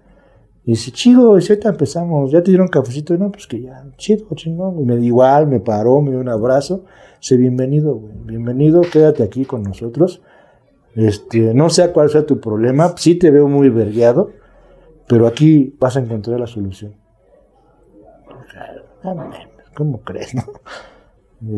[0.64, 3.14] Y dice, chido, y ahorita empezamos, ya te dieron cafecito.
[3.14, 4.80] Y no, pues que ya, chido, chingón.
[4.80, 6.84] Y me igual, me paró, me dio un abrazo.
[7.26, 10.22] Dice, bienvenido, bienvenido, quédate aquí con nosotros.
[10.94, 14.30] Este, no sé cuál sea tu problema, sí te veo muy vergueado,
[15.08, 16.94] pero aquí vas a encontrar la solución.
[19.02, 19.28] Ah,
[19.74, 20.44] ¿Cómo crees, no?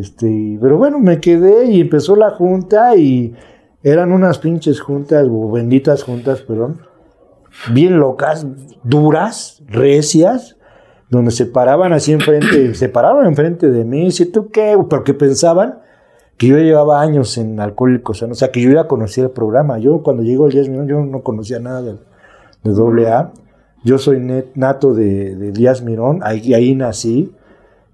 [0.00, 3.34] Este, pero bueno, me quedé y empezó la junta y
[3.82, 6.80] eran unas pinches juntas, o benditas juntas, perdón,
[7.74, 8.46] bien locas,
[8.84, 10.56] duras, recias,
[11.10, 14.76] donde se paraban así enfrente, se paraban enfrente de mí, ¿sí tú qué?
[14.90, 15.78] Porque pensaban
[16.36, 19.78] que yo llevaba años en Alcohólicos, o sea, que yo ya conocía el programa.
[19.78, 21.92] Yo cuando llego al 10 Mirón, yo no conocía nada de,
[22.62, 23.32] de doble A.
[23.84, 27.32] Yo soy net- nato de, de Díaz Mirón, ahí, ahí nací.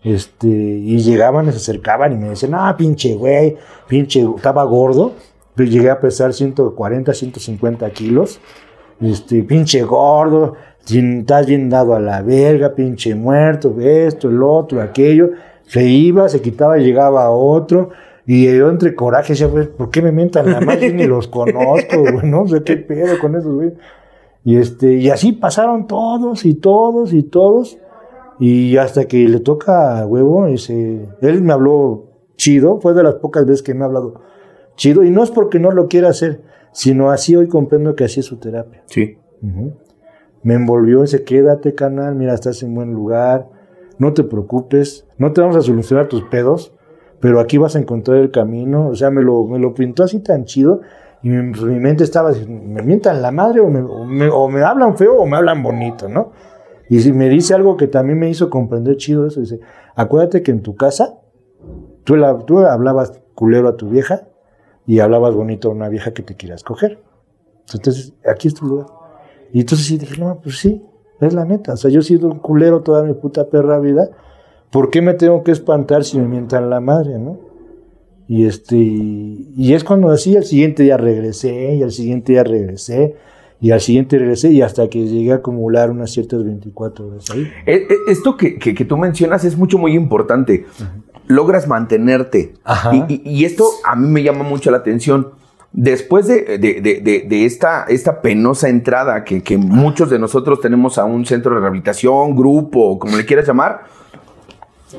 [0.02, 3.56] Este, y llegaban, y se acercaban y me decían, ah, pinche güey,
[3.88, 5.12] pinche, estaba gordo.
[5.54, 8.40] Pero llegué a pesar 140, 150 kilos.
[9.00, 10.54] Este, pinche gordo,
[10.86, 15.30] estás bien dado a la verga, pinche muerto, esto, el otro, aquello.
[15.66, 17.90] Se iba, se quitaba, llegaba otro.
[18.26, 20.92] Y yo entre coraje decía, güey, ¿por qué me mientan la madre?
[20.92, 23.72] Ni los conozco, güey, no sé qué pedo con esos, güey.
[24.44, 27.78] Y este, y así pasaron todos y todos y todos.
[28.38, 33.14] Y hasta que le toca a huevo, ese, él me habló chido, fue de las
[33.16, 34.20] pocas veces que me ha hablado
[34.76, 35.02] chido.
[35.02, 36.42] Y no es porque no lo quiera hacer,
[36.72, 38.82] sino así hoy comprendo que así es su terapia.
[38.86, 39.18] Sí.
[39.42, 39.72] Ujú.
[40.44, 43.48] Me envolvió dice, quédate, canal, mira, estás en buen lugar,
[43.98, 46.72] no te preocupes, no te vamos a solucionar tus pedos,
[47.18, 48.88] pero aquí vas a encontrar el camino.
[48.88, 50.82] O sea, me lo, me lo pintó así tan chido
[51.22, 54.96] y mi, mente estaba, me mientan la madre o me, o me, o me hablan
[54.96, 56.30] feo o me hablan bonito, ¿no?
[56.88, 59.58] Y si me dice algo que también me hizo comprender chido eso, dice,
[59.96, 61.18] acuérdate que en tu casa
[62.04, 64.28] tú, la, tú hablabas culero a tu vieja,
[64.86, 67.02] y hablabas bonito a una vieja que te quieras coger.
[67.72, 68.86] Entonces, aquí es tu lugar.
[69.54, 70.82] Y entonces sí dije, no, pues sí,
[71.20, 71.72] es la neta.
[71.72, 74.10] O sea, yo he sido un culero toda mi puta perra vida.
[74.70, 77.38] ¿Por qué me tengo que espantar si me mientan la madre, no?
[78.26, 83.14] Y este, y es cuando así, al siguiente día regresé, y al siguiente día regresé,
[83.60, 87.42] y al siguiente regresé, y hasta que llegué a acumular unas ciertas 24 horas ahí.
[87.66, 90.64] Eh, eh, Esto que, que- que tú mencionas es mucho, muy importante.
[91.28, 92.54] Logras mantenerte.
[92.64, 93.06] Ajá.
[93.08, 95.28] Y, y- y esto a mí me llama mucho la atención.
[95.76, 100.98] Después de, de- de- de- esta, esta penosa entrada que, que muchos de nosotros tenemos
[100.98, 103.82] a un centro de rehabilitación, grupo, como le quieras llamar,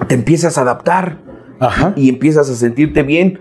[0.09, 1.19] te empiezas a adaptar
[1.61, 1.93] Ajá.
[1.95, 3.39] y empiezas a sentirte bien.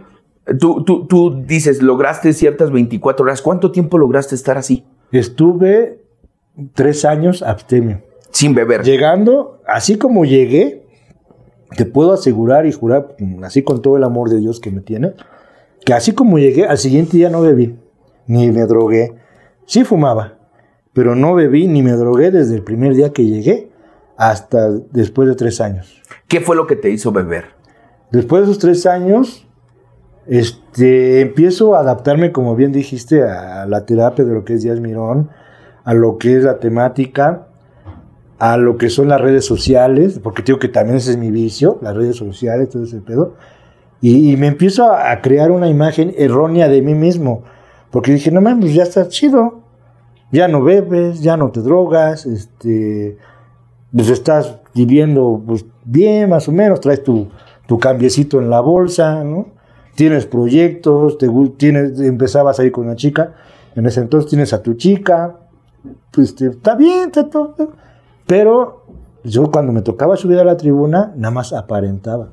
[0.60, 3.42] Tú, tú, tú dices, lograste ciertas 24 horas.
[3.42, 4.84] ¿Cuánto tiempo lograste estar así?
[5.10, 6.04] Estuve
[6.74, 8.00] tres años abstemio.
[8.30, 8.82] Sin beber.
[8.84, 10.86] Llegando, así como llegué,
[11.76, 15.14] te puedo asegurar y jurar, así con todo el amor de Dios que me tiene,
[15.84, 17.78] que así como llegué, al siguiente día no bebí,
[18.26, 19.14] ni me drogué.
[19.66, 20.38] Sí fumaba,
[20.92, 23.70] pero no bebí ni me drogué desde el primer día que llegué
[24.16, 26.02] hasta después de tres años.
[26.28, 27.46] ¿Qué fue lo que te hizo beber?
[28.10, 29.46] Después de esos tres años,
[30.26, 34.80] este, empiezo a adaptarme, como bien dijiste, a la terapia de lo que es Díaz
[34.80, 35.30] Mirón,
[35.84, 37.48] a lo que es la temática,
[38.38, 41.78] a lo que son las redes sociales, porque digo que también ese es mi vicio,
[41.82, 43.34] las redes sociales, todo ese pedo.
[44.06, 47.42] Y, y me empiezo a, a crear una imagen errónea de mí mismo,
[47.90, 49.62] porque dije, no mames, ya está chido,
[50.30, 53.16] ya no bebes, ya no te drogas, este,
[53.96, 57.28] pues estás viviendo pues, bien, más o menos, traes tu,
[57.66, 59.46] tu cambiecito en la bolsa, ¿no?
[59.94, 63.32] Tienes proyectos, te, tienes, empezabas a ir con una chica,
[63.74, 65.38] en ese entonces tienes a tu chica,
[66.10, 67.54] pues te- está bien, está todo.
[68.26, 68.84] Pero
[69.22, 72.28] yo cuando me tocaba subir a la tribuna, nada más aparentaba.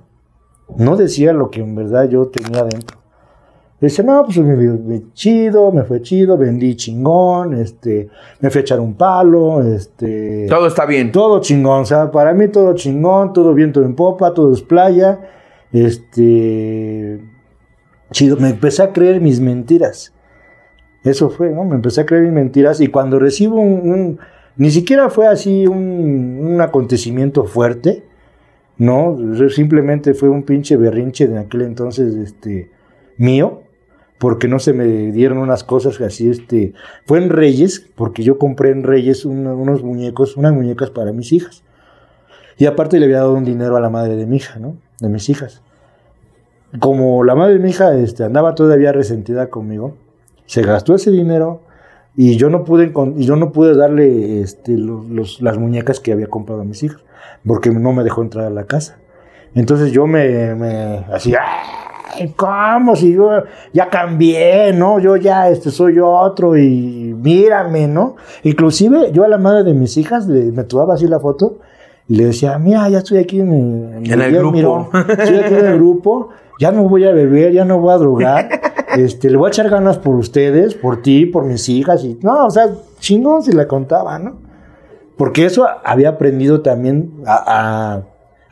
[0.78, 2.98] No decía lo que en verdad yo tenía dentro.
[3.80, 8.62] Dice, no, pues me fue chido, me fue chido, vendí chingón, este, me fui a
[8.62, 10.46] echar un palo, este...
[10.48, 11.12] Todo está bien.
[11.12, 15.20] Todo chingón, o sea, para mí todo chingón, todo viento en popa, todo es playa.
[15.72, 17.22] Este.
[18.12, 20.14] Chido, me empecé a creer mis mentiras.
[21.04, 21.64] Eso fue, ¿no?
[21.64, 23.90] Me empecé a creer mis mentiras y cuando recibo un.
[23.92, 24.20] un-
[24.58, 28.04] ni siquiera fue así un, un acontecimiento fuerte,
[28.82, 29.15] ¿no?
[29.52, 32.72] Simplemente fue un pinche berrinche de aquel entonces, este.
[33.15, 33.62] mío,
[34.17, 36.74] porque no se me dieron unas cosas así, este.
[37.06, 41.62] Fue en Reyes, porque yo compré en Reyes unos muñecos, unas muñecas para mis hijas.
[42.58, 44.76] Y aparte le había dado un dinero a la madre de mi hija, ¿no?
[45.00, 45.62] De mis hijas.
[46.80, 49.96] Como la madre de mi hija este, andaba todavía resentida conmigo,
[50.48, 51.62] se gastó ese dinero
[52.15, 56.12] y yo no pude, y yo no pude darle este, los- los- las muñecas que
[56.12, 57.02] había comprado a mis hijas,
[57.45, 58.97] porque no me dejó entrar a la casa.
[59.56, 62.95] Entonces yo me, me así, "Ay, ¿cómo?
[62.95, 63.30] Si yo
[63.74, 65.00] ya cambié, ¿no?
[65.00, 68.15] Yo ya este, soy otro y mírame, ¿no?
[68.43, 71.58] Inclusive yo a la madre de mis hijas le, me tomaba así la foto
[72.08, 74.52] y le decía, mira, ya estoy aquí en, el- En el Díaz grupo.
[74.52, 77.97] Mirón, estoy aquí en el grupo, ya no voy a beber, ya no voy a
[77.97, 78.50] drogar,
[78.97, 82.45] este, le voy a echar ganas por ustedes, por ti, por mis hijas, y no,
[82.45, 84.38] o sea, chingón si la contaba, ¿no?
[85.17, 88.01] Porque eso había aprendido también a, a-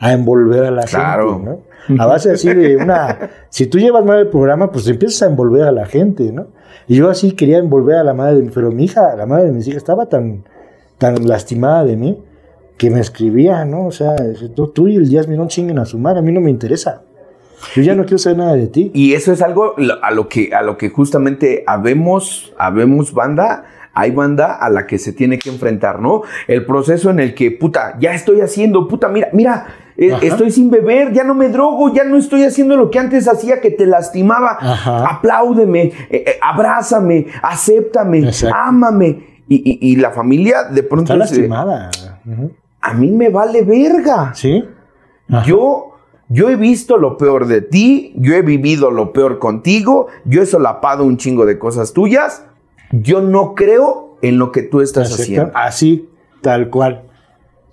[0.02, 1.34] a envolver a la Claro.
[1.34, 1.50] gente,
[1.88, 2.02] ¿no?
[2.02, 3.18] A base así de una...
[3.50, 6.46] Si tú llevas mal el programa, pues empiezas a envolver a la gente, ¿no?
[6.86, 8.48] Y yo así quería envolver a la madre de mi...
[8.50, 10.44] Pero mi hija, la madre de mis hijas, estaba tan,
[10.98, 12.22] tan lastimada de mí
[12.78, 13.86] que me escribía, ¿no?
[13.86, 14.14] O sea,
[14.54, 17.02] tú, tú y el Díaz Mirón chinguen a su madre, a mí no me interesa.
[17.74, 18.90] Yo ya no quiero saber nada de ti.
[18.94, 24.10] Y eso es algo a lo que, a lo que justamente habemos, habemos banda, hay
[24.12, 26.22] banda a la que se tiene que enfrentar, ¿no?
[26.46, 30.70] El proceso en el que, puta, ya estoy haciendo, puta, mira, mira, eh, estoy sin
[30.70, 33.84] beber, ya no me drogo, ya no estoy haciendo lo que antes hacía que te
[33.86, 34.56] lastimaba.
[34.60, 35.04] Ajá.
[35.10, 38.56] Apláudeme, eh, eh, abrázame, acéptame, Exacto.
[38.56, 39.42] ámame.
[39.48, 41.90] Y, y- y la familia de pronto Está es, lastimada.
[42.24, 42.52] Ujú.
[42.80, 44.32] a mí me vale verga.
[44.34, 44.64] ¿Sí?
[45.28, 45.44] Ajá.
[45.44, 45.96] Yo,
[46.32, 50.46] yo he visto lo peor de ti, yo he vivido lo peor contigo, yo he
[50.46, 52.46] solapado un chingo de cosas tuyas.
[52.92, 55.22] Yo no creo en lo que tú estás Exacto.
[55.22, 55.52] haciendo.
[55.56, 56.08] Así,
[56.40, 57.02] tal cual.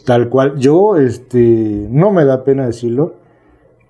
[0.05, 0.57] Tal cual.
[0.57, 3.13] Yo, este, no me da pena decirlo,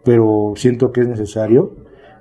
[0.03, 1.71] pero siento que es necesario.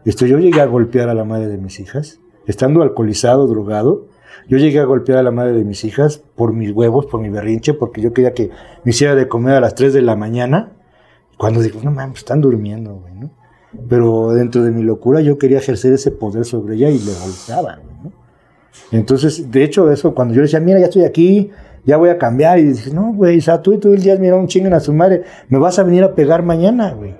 [0.04, 4.06] Esto, yo llegué a golpear a la madre de mis hijas, estando alcoholizado, drogado.
[4.48, 7.28] Yo llegué a golpear a la madre de mis hijas por mis huevos, por mi
[7.28, 8.50] berrinche, porque yo quería que
[8.84, 10.75] me hiciera de comer a las 3 de la mañana.
[11.36, 13.30] Cuando digo, no mames, están durmiendo, güey, ¿no?
[13.88, 17.78] Pero dentro de mi locura yo quería ejercer ese poder sobre ella y le golpeaba,
[17.82, 18.12] güey, ¿no?
[18.92, 21.50] Entonces, de hecho, eso, cuando yo le decía, mira, ya estoy aquí,
[21.84, 24.16] ya voy a cambiar, y dije, no, güey, o sea, tú y tú el día,
[24.16, 27.14] mira, un chinguen a su madre, me vas a venir a pegar mañana, güey.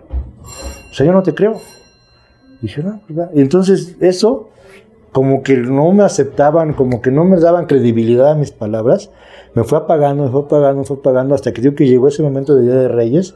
[0.90, 1.60] O sea, yo no te creo.
[2.62, 3.30] dije, no, pues va.
[3.34, 4.48] Y entonces eso,
[5.12, 9.10] como que no me aceptaban, como que no me daban credibilidad a mis palabras,
[9.54, 12.22] me fue apagando, me fue apagando, me fue apagando, hasta que digo que llegó ese
[12.22, 13.34] momento de Día de Reyes,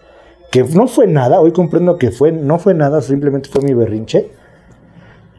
[0.51, 4.31] que no fue nada, hoy comprendo que fue, no fue nada, simplemente fue mi berrinche,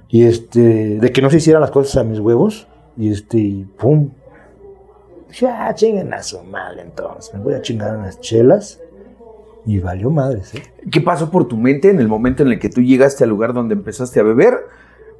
[0.07, 3.63] y este, de que no se hicieran las cosas a mis huevos, y este, y
[3.77, 4.09] pum.
[5.29, 8.79] Dije, ah, chinguen a su madre entonces, me voy a chingar unas chelas,
[9.65, 10.63] y valió madres, ¿eh?
[10.89, 13.53] ¿Qué pasó por tu mente en el momento en el que tú llegaste al lugar
[13.53, 14.57] donde empezaste a beber?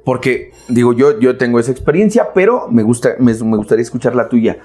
[0.04, 4.28] Porque, digo, yo, yo tengo esa experiencia, pero me, gusta, me, me gustaría escuchar la
[4.28, 4.58] tuya.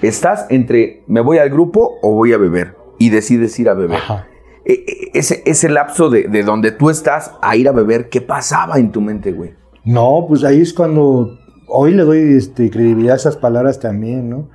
[0.00, 3.96] Estás entre me voy al grupo o voy a beber y decides ir a beber.
[3.98, 4.26] Ajá.
[4.64, 8.20] E- e- Ese, ese lapso de, de donde tú estás a ir a beber, ¿qué
[8.20, 9.54] pasaba en tu mente, güey?
[9.84, 11.36] No, pues ahí es cuando
[11.66, 14.48] hoy le doy este, credibilidad a esas palabras también, ¿no?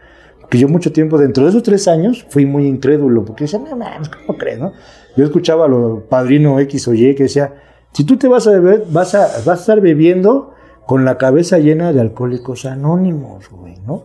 [0.50, 3.76] Que yo mucho tiempo, dentro de esos tres años, fui muy incrédulo, porque decía, no
[3.76, 4.72] mames, ¿cómo crees, no?
[5.18, 7.54] Yo escuchaba a lo padrino X o Y que decía,
[7.92, 10.54] si tú te vas a beber, vas a, vas a estar bebiendo
[10.86, 14.04] con la cabeza llena de alcohólicos anónimos, güey, ¿no?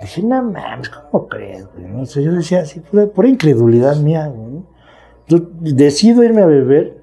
[0.00, 1.86] Dije, no mames, ¿cómo crees, güey?
[1.90, 4.62] No sé, yo decía así, pura, pura incredulidad mía, güey.
[5.28, 6.98] Yo decido irme a beber,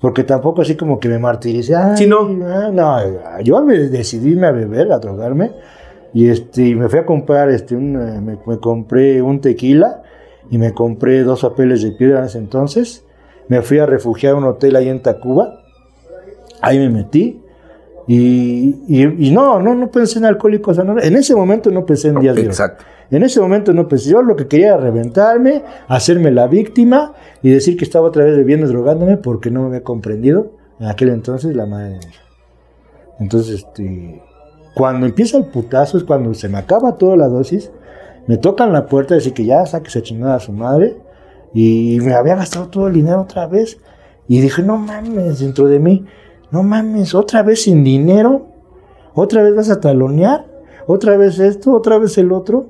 [0.00, 1.74] porque tampoco así como que me martiricé.
[1.96, 2.28] Sí, no.
[2.46, 5.52] ah, no, yo me decidí irme a beber, a drogarme.
[6.12, 10.02] Y este, y me fui a comprar, este, un, eh, me, me compré un tequila
[10.50, 13.04] y me compré dos papeles de piedra en ese entonces.
[13.48, 15.62] Me fui a refugiar a un hotel ahí en Tacuba.
[16.60, 17.43] Ahí me metí.
[18.06, 21.04] Y, y- y no, no, no pensé en alcohólicos anónimos.
[21.04, 22.84] En ese momento no pensé en días de Exacto.
[23.10, 27.50] en ese momento no pensé, yo lo que quería era reventarme, hacerme la víctima y
[27.50, 31.56] decir que estaba otra vez bebiendo drogándome porque no me había comprendido en aquel entonces
[31.56, 32.22] la madre de mi hija.
[33.20, 34.22] Entonces, este,
[34.74, 37.70] cuando empieza el putazo es cuando se me acaba toda la dosis,
[38.26, 40.96] me tocan la puerta y decir que ya saque esa chingada a su madre
[41.54, 43.78] y me había gastado todo el dinero otra vez
[44.26, 46.04] y dije, no mames, dentro de mí,
[46.54, 48.46] no mames, otra vez sin dinero,
[49.12, 50.46] otra vez vas a talonear,
[50.86, 52.66] otra vez esto, otra vez el otro.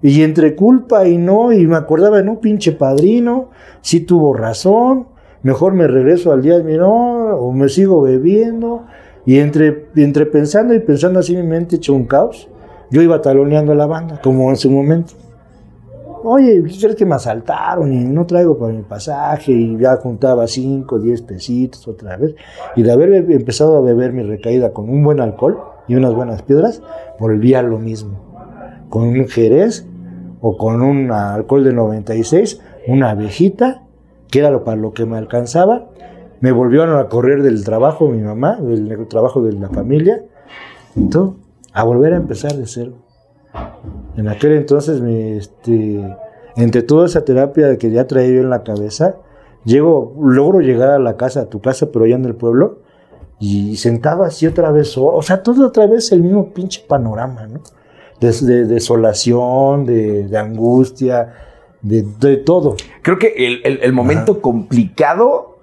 [0.00, 3.48] Y entre culpa y no, y me acordaba, no, pinche padrino,
[3.80, 5.08] sí tuvo razón,
[5.42, 8.84] mejor me regreso al día de mi no, o me sigo bebiendo.
[9.24, 12.48] Y entre, entre pensando y pensando así, mi mente echó un caos.
[12.92, 15.14] Yo iba taloneando a la banda, como en su momento.
[16.24, 19.52] Oye, ¿crees que me asaltaron y no traigo para mi pasaje?
[19.52, 22.34] Y ya juntaba 5, 10 pesitos otra vez.
[22.74, 25.58] Y de haber be- empezado a beber mi recaída con un buen alcohol
[25.88, 26.82] y unas buenas piedras,
[27.20, 28.18] volvía lo mismo.
[28.88, 29.86] Con un jerez
[30.40, 33.82] o con un alcohol de 96, una abejita,
[34.30, 35.86] que era lo para lo que me alcanzaba.
[36.40, 40.22] Me volvieron a correr del trabajo mi mamá, del trabajo de la familia.
[41.10, 41.36] Todo,
[41.72, 42.92] a volver a empezar de cero.
[44.16, 46.16] En aquel entonces, me, este,
[46.56, 49.16] entre toda esa terapia que ya traía yo en la cabeza,
[49.64, 52.78] llego, logro llegar a la casa, a tu casa, pero allá en el pueblo,
[53.38, 57.46] y sentado así otra vez, solo, o sea, todo otra vez el mismo pinche panorama,
[57.46, 57.60] ¿no?
[58.20, 61.34] De, de desolación, de, de angustia,
[61.82, 62.76] de, de todo.
[63.02, 65.55] Creo que el, el- el momento complicado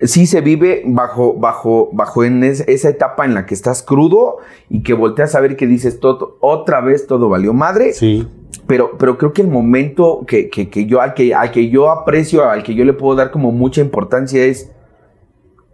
[0.00, 4.38] sí se vive bajo, bajo, bajo en es- esa etapa en la que estás crudo
[4.68, 7.92] y que volteas a ver que dices todo, otra vez todo valió madre.
[7.92, 8.28] Sí.
[8.66, 11.90] Pero, pero creo que el momento que, que- que yo, al, que, al que yo
[11.90, 14.70] aprecio, al que yo le puedo dar como mucha importancia es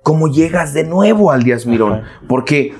[0.02, 1.92] cómo llegas de nuevo al Díaz Mirón.
[1.94, 2.08] Ajá.
[2.28, 2.74] Porque,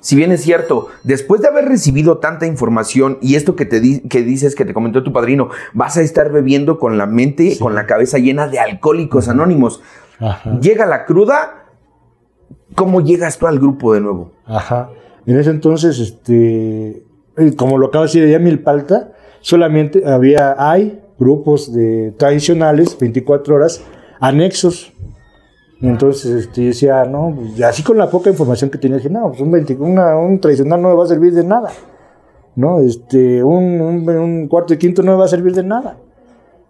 [0.00, 4.00] si bien es cierto, después de haber recibido tanta información y esto que te di-
[4.08, 7.58] que dices que te comentó tu padrino, vas a estar bebiendo con la mente, Sí.
[7.58, 9.82] con la cabeza llena de alcohólicos anónimos.
[10.20, 10.58] Ajá.
[10.60, 11.64] Llega la cruda,
[12.74, 14.32] ¿cómo llegas tú al grupo de nuevo?
[14.46, 14.90] Ajá.
[15.26, 17.04] En ese entonces, este,
[17.36, 22.96] eh, como lo acabo de decir, allá en Milpalta, solamente había, hay grupos de tradicionales,
[22.98, 23.82] 24 horas,
[24.20, 24.92] anexos.
[25.82, 29.40] Entonces, este, decía, no, pues, así con la poca información que tenía, dije, no, pues
[29.40, 31.70] un, 20 una- un tradicional no me va a servir de nada.
[32.56, 32.80] ¿No?
[32.80, 35.96] Este, un, un, un cuarto y quinto no me va a servir de nada.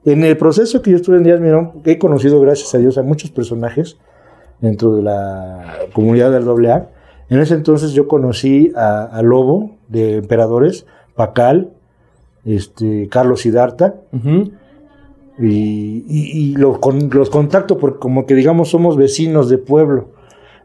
[0.04, 3.02] En el proceso que yo estuve en Díaz Mirón, he conocido, gracias a Dios, a
[3.02, 3.98] muchos personajes
[4.60, 6.88] dentro de la comunidad del AA.
[7.28, 11.70] En ese entonces yo conocí a, a Lobo de Emperadores, Pacal,
[12.44, 13.96] este, Carlos Sidarta,
[15.38, 15.46] y,
[16.08, 20.08] y- y los, con- los contacto porque como que digamos somos vecinos de pueblo.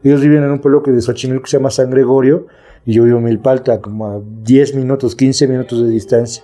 [0.02, 2.46] Ellos viven en un pueblo que de Xochimilco que se llama San Gregorio
[2.84, 6.42] y yo vivo en Milpalta, como a 10 minutos, 15 minutos de distancia.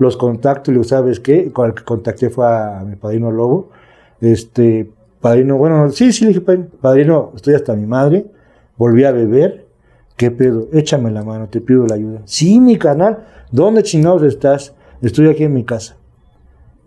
[0.00, 1.52] Los contacto y ¿sabes qué?
[1.52, 3.68] Con el que contacté fue a, mi padrino Lobo.
[4.20, 4.90] Este,
[5.20, 8.26] padrino, bueno, sí, sí, le dije, padrino, padrino, estoy hasta mi madre,
[8.76, 9.66] volví a beber,
[10.16, 10.66] ¿qué pedo?
[10.72, 12.22] Échame la mano, te pido la ayuda.
[12.24, 14.74] Sí, mi canal, ¿dónde chingados estás?
[15.00, 15.96] Estoy aquí en mi casa.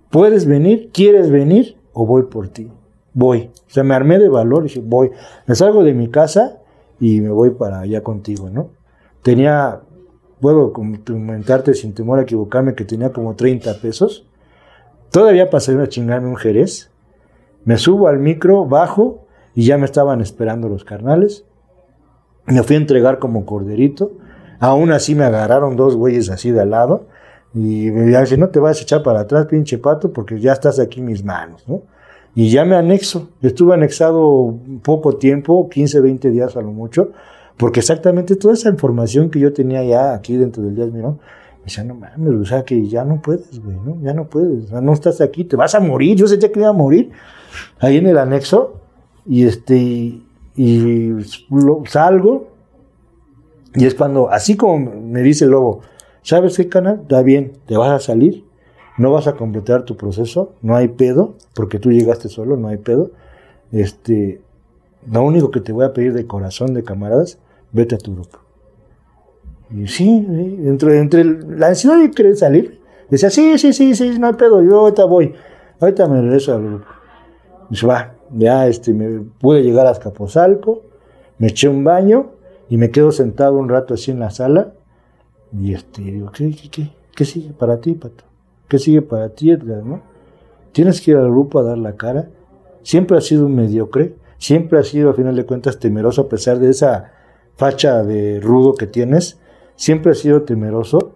[0.09, 0.89] ¿Puedes venir?
[0.91, 1.77] ¿Quieres venir?
[1.93, 2.69] ¿O voy por ti?
[3.13, 3.51] voy.
[3.67, 5.11] O sea, me armé de valor y dije, voy.
[5.45, 6.59] Me salgo de mi casa
[6.99, 8.69] y me voy para allá contigo, ¿no?
[9.21, 9.81] Tenía,
[10.43, 14.27] puedo comentarte sin temor a equivocarme, que tenía como 30 pesos.
[15.09, 16.91] Todavía pasé a chingarme un jerez.
[17.63, 19.25] Me subo al micro, bajo
[19.55, 21.45] y ya me estaban esperando los carnales.
[22.45, 24.11] Me fui a entregar como corderito.
[24.59, 27.05] Aún así me agarraron dos güeyes así de al lado.
[27.53, 30.77] Y me dijeron, no te vas a echar para atrás, pinche pato, porque ya estás
[30.77, 31.83] aquí mis manos, ¿no?
[32.35, 33.29] Y ya me anexo.
[33.41, 37.13] Estuve anexado poco tiempo, 15, 20 días a lo mucho,
[37.57, 41.19] porque exactamente toda esa información que yo tenía ya aquí dentro del Díaz Mirón,
[41.59, 43.97] me decía, no mames, o sea que ya no puedes, güey, ¿no?
[44.01, 46.17] Ya no puedes, no estás aquí, te vas a morir.
[46.17, 47.11] Yo sentía que iba a morir
[47.79, 48.81] ahí en el anexo,
[49.25, 50.21] y este,
[50.55, 51.11] y,
[51.85, 52.49] salgo,
[53.75, 55.81] y es cuando, así como me dice el lobo,
[56.21, 57.01] ¿sabes qué, canal?
[57.03, 58.45] Está bien, te vas a salir,
[58.97, 62.77] no vas a completar tu proceso, no hay pedo, porque tú llegaste solo, no hay
[62.77, 63.11] pedo.
[63.71, 64.41] Este,
[65.09, 67.39] lo único que te voy a pedir de corazón, de camaradas,
[67.73, 68.39] vete a tu grupo.
[69.69, 70.25] Y sí,
[70.65, 74.63] entre, entre la ansiedad de querer salir, decía, sí, sí, sí, sí, no hay pedo,
[74.63, 75.33] yo ahorita voy,
[75.79, 76.85] ahorita me regreso al grupo.
[77.69, 80.83] Dice, va, ya este, me pude llegar a Escaposalco,
[81.39, 82.31] me eché un baño
[82.69, 84.73] y me quedo sentado un rato así en la sala
[85.59, 88.23] y este, digo, ¿qué, qué, qué, qué sigue para ti, Pato?
[88.67, 89.83] ¿Qué sigue para ti, Edgar?
[89.83, 90.01] ¿no?
[90.71, 92.29] Tienes que ir al grupo a dar la cara.
[92.81, 96.59] Siempre has sido un mediocre, siempre has sido, a final de cuentas, temeroso a pesar
[96.59, 97.11] de esa
[97.55, 99.39] facha de rudo que tienes.
[99.75, 101.13] Siempre has sido temeroso.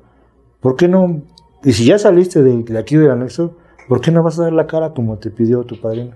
[0.59, 1.21] ¿Por qué no?
[1.63, 3.55] Y si ya saliste de, aquí del anexo,
[3.87, 6.15] ¿por qué no vas a dar la cara como te pidió tu padrino?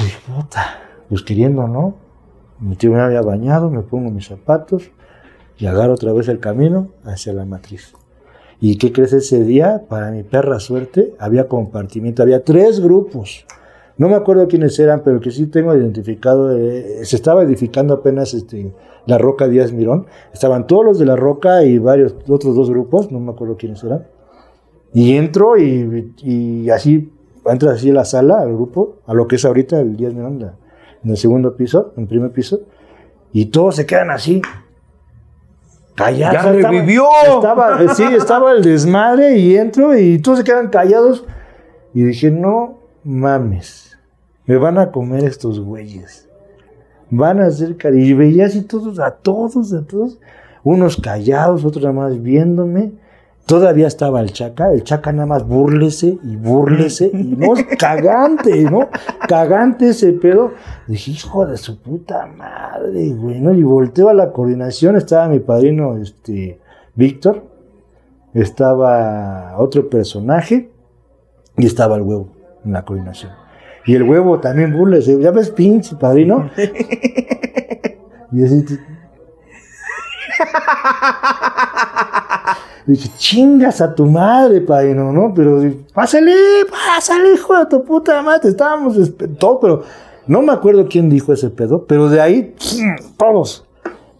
[0.00, 1.96] Uy, puta, pues queriendo, ¿no?
[2.60, 4.90] Mi tío me había bañado, me pongo mis zapatos
[5.58, 7.92] y agarro otra vez el camino hacia la matriz.
[8.60, 9.84] ¿Y qué crees ese día?
[9.88, 13.46] Para mi perra suerte, había compartimiento, había tres grupos.
[13.98, 16.56] No me acuerdo quiénes eran, pero que sí tengo identificado.
[16.56, 18.72] Eh, se estaba edificando apenas este,
[19.06, 20.06] la Roca Díaz Mirón.
[20.32, 23.82] Estaban todos los de la Roca y varios otros dos grupos, no me acuerdo quiénes
[23.84, 24.06] eran.
[24.94, 27.12] Y entro y, y así,
[27.44, 30.52] entro así a la sala, al grupo, a lo que es ahorita el Díaz Mirón,
[31.04, 32.60] en el segundo piso, en el primer piso,
[33.32, 34.40] y todos se quedan así,
[35.98, 36.62] Callados.
[36.62, 37.04] Ya revivió.
[37.36, 41.24] Estaba, eh, sí, estaba el desmadre y entro y todos se quedan callados.
[41.92, 43.87] Y dije, no mames,
[44.48, 46.26] me van a comer estos güeyes.
[47.10, 48.04] Van a hacer cariño.
[48.06, 50.18] Y veía así todos, a todos, a todos.
[50.64, 52.92] Unos callados, otros nada más viéndome.
[53.44, 58.88] Todavía estaba el Chaca, el Chaca nada más burlese y burlese, y no, cagante, ¿no?
[59.26, 60.52] Cagante ese pedo.
[60.86, 63.52] Dije, hijo de su puta madre, güey, ¿no?
[63.52, 66.58] Y volteo a la coordinación, estaba mi padrino, este,
[66.94, 67.42] Víctor,
[68.34, 70.70] estaba otro personaje,
[71.56, 72.28] y estaba el huevo
[72.64, 73.32] en la coordinación.
[73.88, 76.50] Y el huevo también burlese, ya ves, pinche padrino.
[78.30, 78.62] y así,
[82.86, 85.32] Dije, chingas a tu madre, padrino, ¿no?
[85.34, 85.62] Pero,
[85.94, 86.34] pásale,
[86.70, 88.94] pásale, hijo de tu puta madre, estábamos
[89.38, 89.84] todo, pero
[90.26, 92.54] no me acuerdo quién dijo ese pedo, pero de ahí,
[93.16, 93.64] todos.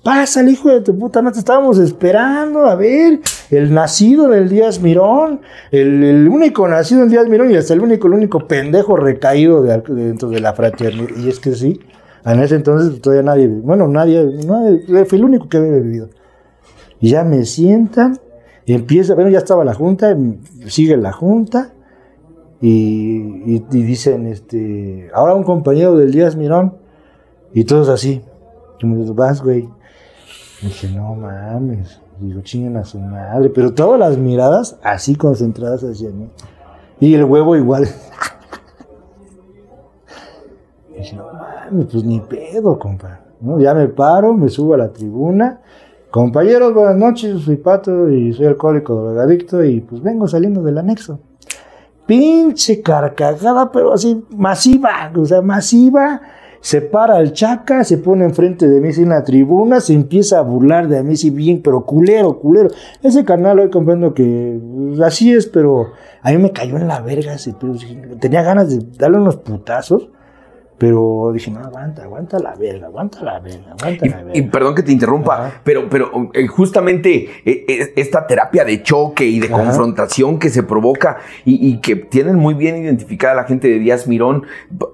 [0.02, 5.40] Pásale, hijo de tu puta madre, estábamos esperando a ver el nacido del Díaz Mirón,
[5.70, 10.28] el, único nacido del Díaz Mirón y hasta el único, el único pendejo recaído dentro
[10.28, 11.10] de la fraternidad.
[11.16, 11.80] Y es que sí,
[12.24, 16.10] en ese entonces todavía nadie, bueno, nadie, nadie fue el único que había vivido.
[17.00, 18.18] Y ya me sientan
[18.66, 20.16] y empieza, bueno, ya estaba la junta,
[20.66, 21.72] sigue la junta
[22.60, 26.74] y, dicen, este, ahora un compañero del Díaz Mirón
[27.54, 28.20] y todos así.
[28.80, 29.68] Y me dijo, vas, güey.
[30.60, 32.00] dije, no mames.
[32.20, 33.50] Digo, chinguen a su madre.
[33.50, 36.28] Pero todas las miradas así concentradas hacia mí.
[37.00, 37.88] Y el huevo igual.
[40.96, 41.16] dije,
[41.70, 43.20] no pues ni pedo, compa.
[43.40, 43.60] ¿No?
[43.60, 45.60] Ya me paro, me subo a la tribuna
[46.10, 51.20] Compañeros, buenas noches, soy Pato y soy alcohólico drogadicto y pues vengo saliendo del anexo.
[52.06, 56.22] Pinche carcajada, pero así masiva, o sea, masiva.
[56.60, 60.42] Se para el chaca, se pone enfrente de mí en la tribuna, se empieza a
[60.42, 62.68] burlar de mí, sí, bien, pero culero, culero.
[63.02, 65.92] Ese canal hoy comprendo que pues, así es, pero
[66.22, 67.54] a mí me cayó en la verga ese
[68.20, 70.08] Tenía ganas de darle unos putazos.
[70.78, 74.30] Pero dije, no, aguanta, aguanta la verga, aguanta la verga, aguanta la verga.
[74.32, 79.24] Y, perdón que te interrumpa, pero, pero eh, justamente eh, eh, esta terapia de choque
[79.24, 83.80] y de confrontación que se provoca y, que tienen muy bien identificada la gente de
[83.80, 84.44] Díaz Mirón,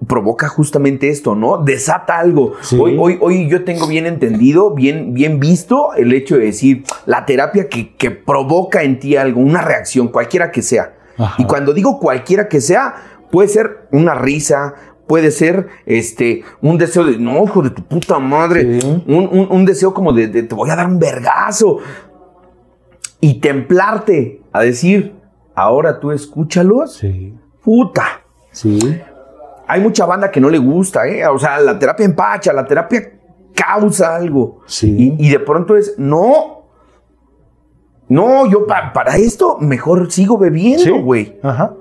[0.06, 1.58] provoca justamente esto, ¿no?
[1.58, 2.54] Desata algo.
[2.78, 7.26] Hoy, hoy, hoy yo tengo bien entendido, bien, bien visto el hecho de decir la
[7.26, 10.94] terapia que, provoca en ti algo, una reacción, cualquiera que sea.
[11.38, 12.94] Y cuando digo cualquiera que sea,
[13.30, 14.74] puede ser una risa,
[15.06, 19.04] puede ser este un deseo de no, hijo de tu puta madre, Sí.
[19.06, 21.78] un, un- un deseo como de, de te voy a dar un vergazo
[23.20, 25.14] y templarte a decir,
[25.54, 27.34] ahora tú escúchalos, Sí.
[27.62, 28.04] puta.
[28.50, 28.78] Sí.
[29.66, 31.26] Hay mucha banda que no le gusta, ¿eh?
[31.26, 33.12] O sea, la terapia empacha, la terapia
[33.54, 34.60] causa algo.
[34.66, 35.16] Sí.
[35.18, 36.64] Y, y de pronto es, no,
[38.08, 41.38] no, yo pa- para esto mejor sigo bebiendo, güey.
[41.42, 41.72] Ajá.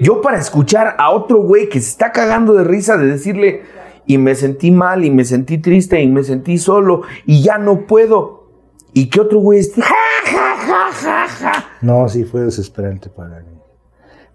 [0.00, 3.62] Yo para escuchar a otro güey que se está cagando de risa de decirle,
[4.06, 7.86] y me sentí mal, y me sentí triste, y me sentí solo, y ya no
[7.86, 8.48] puedo.
[8.94, 9.94] Y que otro güey esté, ja,
[10.24, 11.64] ja, ja, ja.
[11.82, 13.58] No, sí, fue desesperante para mí.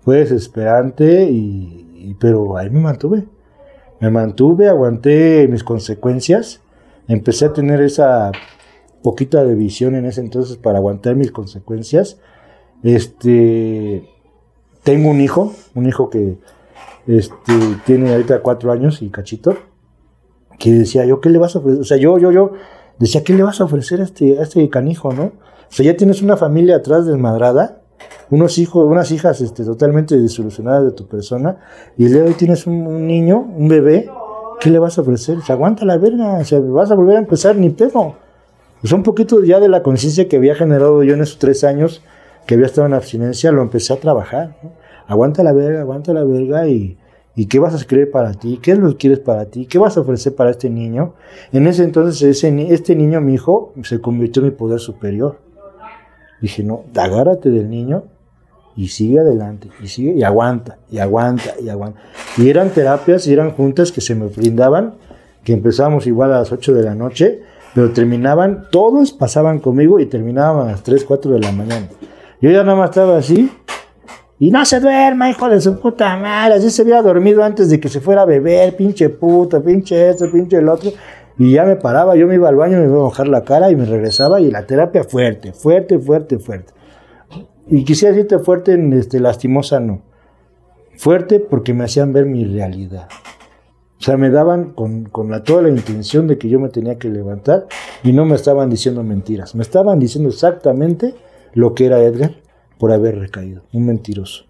[0.01, 3.25] Fue desesperante y, y- pero ahí me mantuve.
[3.99, 6.61] Me mantuve, aguanté mis consecuencias.
[7.07, 8.31] Empecé a tener esa
[9.01, 12.19] poquita de visión en ese entonces para aguantar mis consecuencias.
[12.83, 14.07] Este,
[14.83, 16.37] tengo un hijo, un hijo que
[17.07, 17.53] este,
[17.85, 19.55] tiene ahorita cuatro años y cachito,
[20.59, 21.81] que decía yo, ¿qué le vas a ofrecer?
[21.81, 22.51] O sea, yo, yo, yo,
[22.99, 25.23] decía, ¿qué le vas a ofrecer a este, a este canijo, no?
[25.23, 27.81] O sea, ya tienes una familia atrás desmadrada,
[28.29, 31.57] unos hijos, unas hijas este, totalmente disolucionadas de tu persona,
[31.97, 34.09] y luego hoy tienes un, un niño, un bebé,
[34.59, 35.37] ¿qué le vas a ofrecer?
[35.37, 38.15] O sea, aguanta la verga, o sea, vas a volver a empezar, ni pedo.
[38.81, 42.01] Pues un poquito ya de la conciencia que había generado yo en esos tres años
[42.45, 44.57] que había estado en abstinencia, lo empecé a trabajar.
[44.63, 44.71] ¿no?
[45.07, 46.97] Aguanta la verga, aguanta la verga y,
[47.35, 49.79] y qué vas a querer para ti, qué es lo que quieres para ti, qué
[49.79, 51.13] vas a ofrecer para este niño.
[51.51, 55.39] En ese entonces ese, este niño, mi hijo, se convirtió en mi poder superior.
[56.41, 58.03] Dije, no, agárrate del niño
[58.75, 61.99] y sigue adelante, y sigue, y aguanta, y aguanta, y aguanta.
[62.37, 64.95] Y eran terapias, y eran juntas que se me brindaban,
[65.43, 67.41] que empezábamos igual a las 8 de la noche,
[67.75, 71.87] pero terminaban, todos pasaban conmigo y terminaban a las 3, 4 de la mañana.
[72.43, 73.49] Yo ya nada más estaba así,
[74.37, 77.79] y no se duerma, hijo de su puta madre, así se había dormido antes de
[77.79, 80.91] que se fuera a beber, pinche puta, pinche esto, pinche el otro.
[81.39, 83.71] Y ya me paraba, yo me iba al baño, me iba a mojar la cara
[83.71, 86.73] y me regresaba y la terapia fuerte, fuerte, fuerte, fuerte.
[87.67, 90.01] Y quisiera decirte fuerte, en, este, lastimosa no.
[90.97, 93.07] Fuerte porque me hacían ver mi realidad.
[94.01, 96.97] O sea, me daban con, con la, toda la intención de que yo me tenía
[96.97, 97.67] que levantar
[98.03, 99.55] y no me estaban diciendo mentiras.
[99.55, 101.15] Me estaban diciendo exactamente
[101.53, 102.35] lo que era Edgar
[102.77, 103.63] por haber recaído.
[103.73, 104.45] Un mentiroso.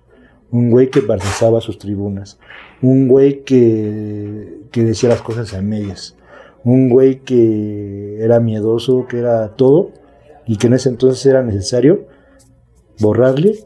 [0.51, 2.39] Un güey que barrizaba sus tribunas.
[2.81, 6.15] Un güey que, que decía las cosas a medias.
[6.63, 9.91] Un güey que era miedoso, que era todo
[10.45, 12.05] y que en ese entonces era necesario
[12.99, 13.59] borrarle,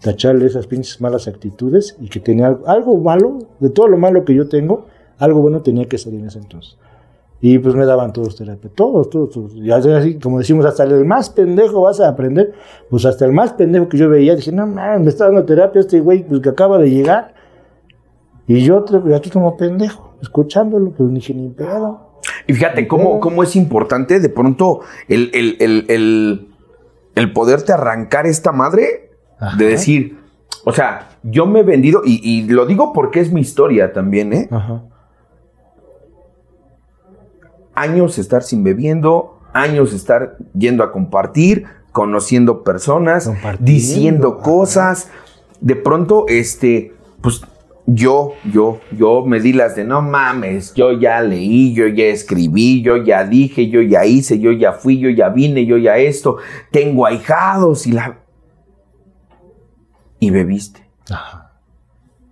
[0.00, 4.24] tacharle esas pinches malas actitudes y que tenía algo, algo malo, de todo lo malo
[4.24, 4.86] que yo tengo,
[5.18, 6.76] algo bueno tenía que salir en ese entonces.
[7.46, 9.54] Y pues me daban todos terapia, todos, todos, todos.
[9.54, 12.54] Y así, como decimos, hasta el más pendejo vas a aprender.
[12.88, 16.00] Pues hasta el más pendejo que yo veía, dije, no me está dando terapia este
[16.00, 17.34] güey pues, que acaba de llegar.
[18.46, 18.82] Y yo
[19.14, 22.22] aquí como pendejo, escuchándolo, pues dije ni pedo.
[22.46, 26.48] Y fíjate cómo, cómo es importante de pronto el, el, el, el,
[27.14, 29.58] el poderte arrancar esta madre Ajá.
[29.58, 30.18] de decir,
[30.64, 34.32] o sea, yo me he vendido, y, y lo digo porque es mi historia también,
[34.32, 34.48] ¿eh?
[34.50, 34.84] Ajá.
[37.74, 45.10] Años estar sin bebiendo, años estar yendo a compartir, conociendo personas, diciendo cosas.
[45.60, 47.42] De pronto, este, pues
[47.86, 52.82] yo, yo, yo me di las de no mames, yo ya leí, yo ya escribí,
[52.82, 56.38] yo ya dije, yo ya hice, yo ya fui, yo ya vine, yo ya esto,
[56.70, 58.18] tengo ahijados y la...
[60.18, 60.88] Y bebiste.
[61.10, 61.60] Ajá.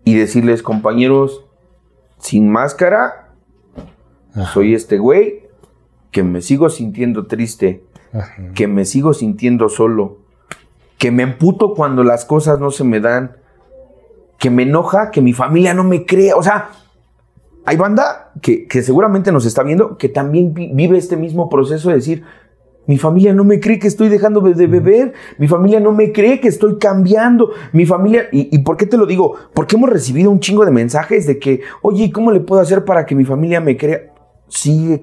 [0.04, 1.44] Y decirles, compañeros,
[2.18, 3.21] sin máscara,
[4.34, 4.52] Ajá.
[4.52, 5.42] soy este güey
[6.10, 8.34] que me sigo sintiendo triste, Ajá.
[8.54, 10.18] que me sigo sintiendo solo,
[10.98, 13.36] que me emputo cuando las cosas no se me dan,
[14.38, 16.32] que me enoja que mi familia no me cree.
[16.34, 16.70] O sea,
[17.64, 21.88] hay banda que, que seguramente nos está viendo que también vi- vive este mismo proceso
[21.90, 22.24] de decir,
[22.86, 26.10] mi familia no me cree que estoy dejando de de beber, mi familia no me
[26.10, 29.36] cree que estoy cambiando, mi familia, y, ¿y por qué te lo digo?
[29.54, 33.06] Porque hemos recibido un chingo de mensajes de que, oye, ¿cómo le puedo hacer para
[33.06, 34.11] que mi familia me crea?
[34.52, 35.00] Sigue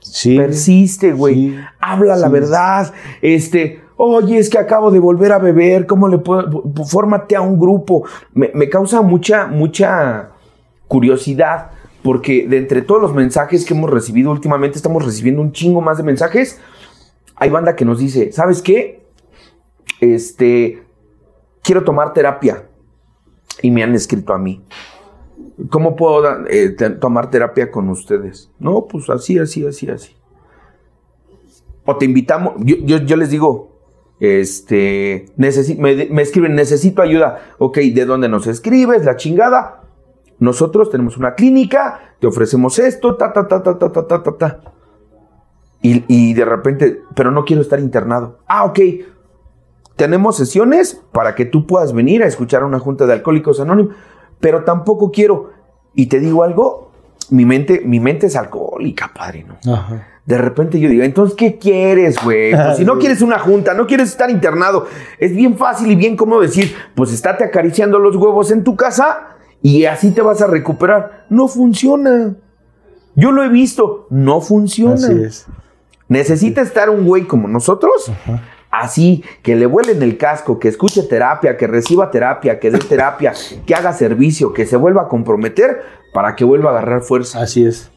[0.00, 0.36] Sí.
[0.36, 1.34] persiste, güey.
[1.34, 1.58] Sí.
[1.80, 2.92] Habla la verdad.
[3.20, 5.86] Este, oye, es que acabo de volver a beber.
[5.86, 6.62] ¿Cómo le puedo?
[6.86, 8.04] Fórmate a un grupo.
[8.32, 10.30] Me, me causa mucha, mucha
[10.86, 11.72] curiosidad.
[12.02, 15.98] Porque de entre todos los mensajes que hemos recibido últimamente, estamos recibiendo un chingo más
[15.98, 16.58] de mensajes.
[17.36, 19.04] Hay banda que nos dice, ¿sabes qué?
[20.00, 20.82] Este,
[21.62, 22.64] quiero tomar terapia.
[23.60, 24.64] Y me han escrito a mí.
[25.70, 26.70] ¿Cómo puedo eh,
[27.00, 28.50] tomar terapia con ustedes?
[28.58, 30.14] No, pues así, así, así, así.
[31.84, 33.68] O te invitamos, yo, yo, yo les digo,
[34.20, 35.50] Este, me,
[36.10, 37.54] me escriben, necesito ayuda.
[37.58, 39.04] Ok, ¿de dónde nos escribes?
[39.04, 39.84] La chingada.
[40.40, 44.60] Nosotros tenemos una clínica, te ofrecemos esto, ta, ta, ta, ta, ta, ta, ta, ta.
[45.82, 48.38] Y, y de repente, pero no quiero estar internado.
[48.46, 48.78] Ah, ok.
[49.94, 53.94] Tenemos sesiones para que tú puedas venir a escuchar una junta de alcohólicos anónimos,
[54.40, 55.50] pero tampoco quiero.
[55.94, 56.90] Y te digo algo,
[57.30, 59.56] mi mente, mi mente es alcohólica, padrino.
[59.66, 60.06] Ajá.
[60.24, 62.52] De repente yo digo, entonces, ¿qué quieres, güey?
[62.54, 64.86] Pues si no quieres una junta, no quieres estar internado,
[65.18, 69.36] es bien fácil y bien cómodo decir, pues estate acariciando los huevos en tu casa
[69.62, 71.26] y así te vas a recuperar.
[71.30, 72.36] No funciona.
[73.14, 74.94] Yo lo he visto, no funciona.
[74.94, 75.46] Así es.
[76.08, 78.10] Necesita estar un güey como nosotros,
[78.70, 83.32] así, que le vuelen el casco, que escuche terapia, que reciba terapia, que dé terapia,
[83.66, 87.40] que haga servicio, que se vuelva a comprometer para que vuelva a agarrar fuerza.
[87.42, 87.90] Así es.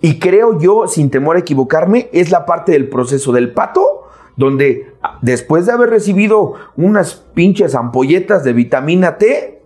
[0.00, 4.04] Y creo yo, sin temor a equivocarme, es la parte del proceso del pato,
[4.36, 9.62] donde ah, después de haber recibido unas pinches ampolletas de vitamina T,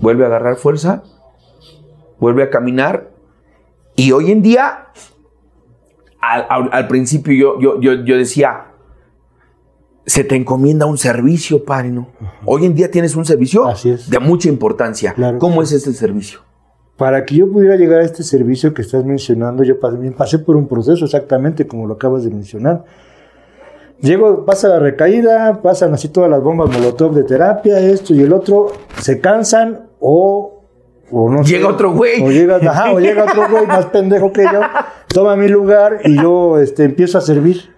[0.00, 1.02] vuelve a agarrar fuerza,
[2.18, 3.10] vuelve a caminar.
[3.96, 4.88] Y hoy en día,
[6.20, 8.66] al, al- al principio yo, yo, yo, yo decía,
[10.06, 12.08] se te encomienda un servicio, padre, ¿no?
[12.44, 14.10] Hoy en día tienes un servicio Así es.
[14.10, 15.12] de mucha importancia.
[15.14, 15.38] Claro.
[15.38, 16.40] ¿Cómo es este servicio?
[16.96, 20.56] Para que yo pudiera llegar a este servicio que estás mencionando, yo pasé, pasé por
[20.56, 22.84] un proceso exactamente como lo acabas de mencionar.
[24.00, 28.32] Llego, pasa la recaída, pasan así todas las bombas molotov de terapia, esto y el
[28.32, 28.68] otro,
[28.98, 30.62] se cansan o,
[31.10, 32.22] o no sé, Llega otro güey.
[32.22, 34.60] O llega, ajá, o llega otro güey más pendejo que yo,
[35.12, 37.70] toma mi lugar y yo este, empiezo a servir.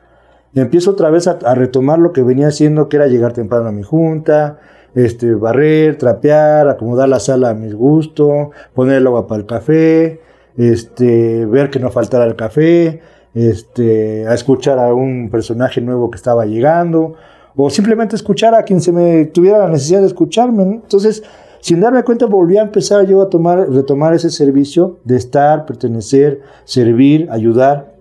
[0.54, 3.82] Empiezo otra vez a, retomar lo que venía haciendo, que era llegar temprano a mi
[3.82, 4.58] junta,
[4.94, 10.20] este, barrer, trapear, acomodar la sala a mi gusto, poner el agua para el café,
[10.58, 13.00] este, ver que no faltara el café,
[13.34, 17.14] este, a escuchar a un personaje nuevo que estaba llegando,
[17.56, 20.62] o simplemente escuchar a quien se me tuviera la necesidad de escucharme.
[20.64, 21.22] Entonces,
[21.62, 26.42] sin darme cuenta, volví a empezar yo a tomar, retomar ese servicio de estar, pertenecer,
[26.64, 27.94] servir, ayudar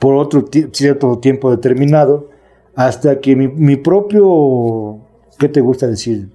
[0.00, 2.28] por otro cierto tiempo determinado,
[2.74, 4.98] hasta que mi, mi propio,
[5.38, 6.30] ¿qué te gusta decir?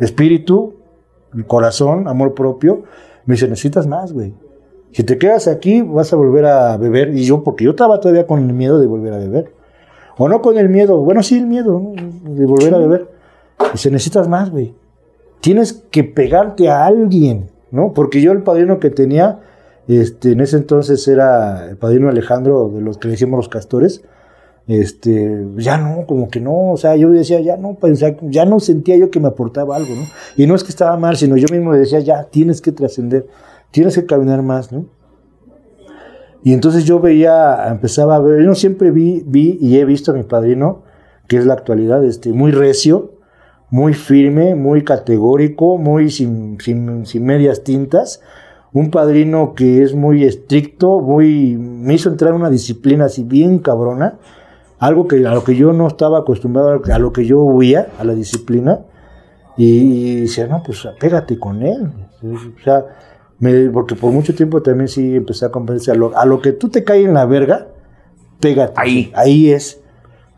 [0.00, 0.74] Espíritu,
[1.46, 2.82] corazón, amor propio,
[3.24, 4.34] me dice, necesitas más, güey.
[4.90, 7.14] Si te quedas aquí, vas a volver a beber.
[7.16, 9.52] Y yo, porque yo estaba todavía con el miedo de volver a beber.
[10.18, 11.92] O no con el miedo, bueno, sí, el miedo ¿no?
[12.34, 13.08] de volver a beber.
[13.72, 14.74] Dice, necesitas más, güey.
[15.40, 17.92] Tienes que pegarte a alguien, ¿no?
[17.94, 19.40] Porque yo el padrino que tenía,
[19.88, 24.02] este, en ese entonces era el padrino Alejandro, de los que decíamos los castores.
[24.68, 28.60] Este, ya no, como que no, o sea, yo decía, ya no, sea, ya no
[28.60, 30.02] sentía yo que me aportaba algo, ¿no?
[30.36, 33.26] Y no es que estaba mal, sino yo mismo decía, ya, tienes que trascender,
[33.72, 34.86] tienes que caminar más, ¿no?
[36.42, 40.14] Y entonces yo veía, empezaba a ver, yo siempre vi, vi y he visto a
[40.14, 40.82] mi padrino,
[41.26, 43.12] que es la actualidad, este, muy recio,
[43.70, 48.20] muy firme, muy categórico, muy sin, sin, sin medias tintas.
[48.72, 53.58] Un padrino que es muy estricto, muy, me hizo entrar en una disciplina así bien
[53.58, 54.18] cabrona,
[54.78, 58.04] algo que a lo que yo no estaba acostumbrado, a lo que yo huía, a
[58.04, 58.80] la disciplina.
[59.56, 61.90] Y, y decía, no, pues pégate con él.
[62.22, 62.86] O sea,
[63.40, 66.52] me- porque por mucho tiempo también sí empecé a convencer a lo, a lo que
[66.52, 67.66] tú te caes en la verga,
[68.40, 68.72] pégate.
[68.76, 69.10] Ahí.
[69.14, 69.80] Ahí es.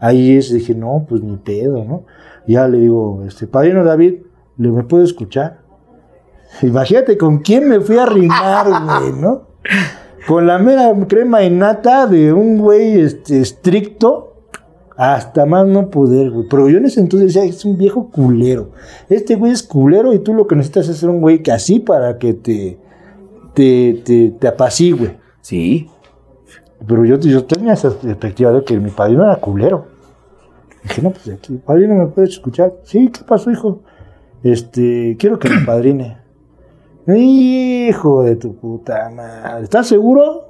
[0.01, 0.53] Ahí es.
[0.53, 2.05] Dije, no, pues ni pedo, ¿no?
[2.47, 4.14] Ya le digo, este, padrino David,
[4.57, 5.61] ¿le me puede escuchar?
[6.62, 8.66] Imagínate con quién me fui a rimar,
[9.01, 9.43] güey, ¿no?
[10.26, 14.34] Con la mera crema y nata de un güey este, estricto,
[14.97, 16.47] hasta más no poder, güey.
[16.49, 18.70] Pero yo en ese entonces decía, es un viejo culero.
[19.09, 21.80] Este güey es culero y tú lo que necesitas es ser un güey que así
[21.80, 22.78] para que te,
[23.55, 25.18] te, te, te apacigüe.
[25.40, 25.88] Sí.
[26.86, 29.91] Pero yo, yo tenía esa perspectiva de que mi padrino era culero.
[30.83, 32.74] Dije, no, pues aquí, padrino, ¿me puedes escuchar?
[32.83, 33.83] Sí, ¿qué pasó, hijo?
[34.43, 36.18] Este, quiero que me padrine.
[37.07, 39.64] Hijo de tu puta madre.
[39.64, 40.49] ¿Estás seguro?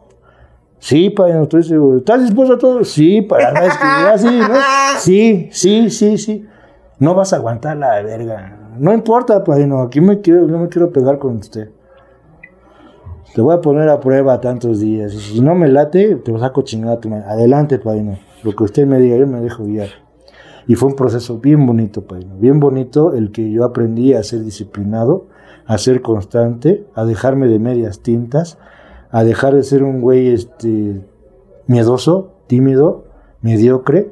[0.79, 1.99] Sí, padrino, estoy seguro.
[1.99, 2.85] ¿Estás dispuesto a todo?
[2.85, 3.61] Sí, para no
[4.09, 4.55] así, ¿no?
[4.99, 6.47] Sí, sí, sí, sí.
[6.99, 8.59] No vas a aguantar la verga.
[8.79, 11.71] No importa, padrino, aquí me quiero, no me quiero pegar con usted.
[13.35, 15.15] Te voy a poner a prueba tantos días.
[15.15, 16.99] Y si no me late, te saco chingada.
[17.29, 18.19] Adelante, padrino.
[18.43, 19.89] Lo que usted me diga, yo me dejo guiar.
[20.67, 22.37] Y fue un proceso bien bonito, padrino.
[22.39, 25.27] Bien bonito el que yo aprendí a ser disciplinado,
[25.67, 28.59] a ser constante, a dejarme de medias tintas,
[29.11, 31.01] a dejar de ser un güey este,
[31.67, 33.05] miedoso, tímido,
[33.41, 34.11] mediocre,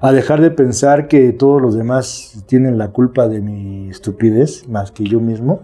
[0.00, 4.90] a dejar de pensar que todos los demás tienen la culpa de mi estupidez más
[4.90, 5.62] que yo mismo.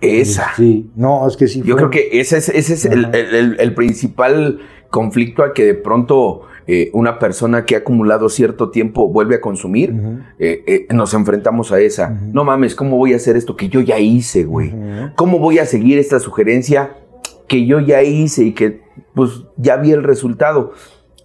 [0.00, 0.48] Esa.
[0.56, 1.60] Sí, no, es que sí.
[1.60, 4.60] Yo fue- creo que ese es, ese es el, el- el- el principal
[4.90, 9.40] conflicto al que de pronto eh, una persona que ha acumulado cierto tiempo vuelve a
[9.40, 9.94] consumir,
[10.40, 12.10] eh, eh, nos enfrentamos a esa.
[12.10, 14.72] No mames, ¿cómo voy a hacer esto que yo ya hice, güey?
[15.14, 16.96] ¿Cómo voy a seguir esta sugerencia
[17.46, 18.80] que yo ya hice y que
[19.14, 20.72] pues ya vi el resultado?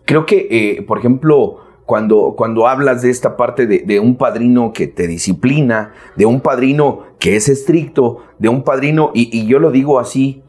[0.06, 5.08] Creo que, por ejemplo, cuando, cuando hablas de esta parte de, un padrino que te
[5.08, 10.44] disciplina, de un padrino que es estricto, de un padrino, y, yo lo digo así,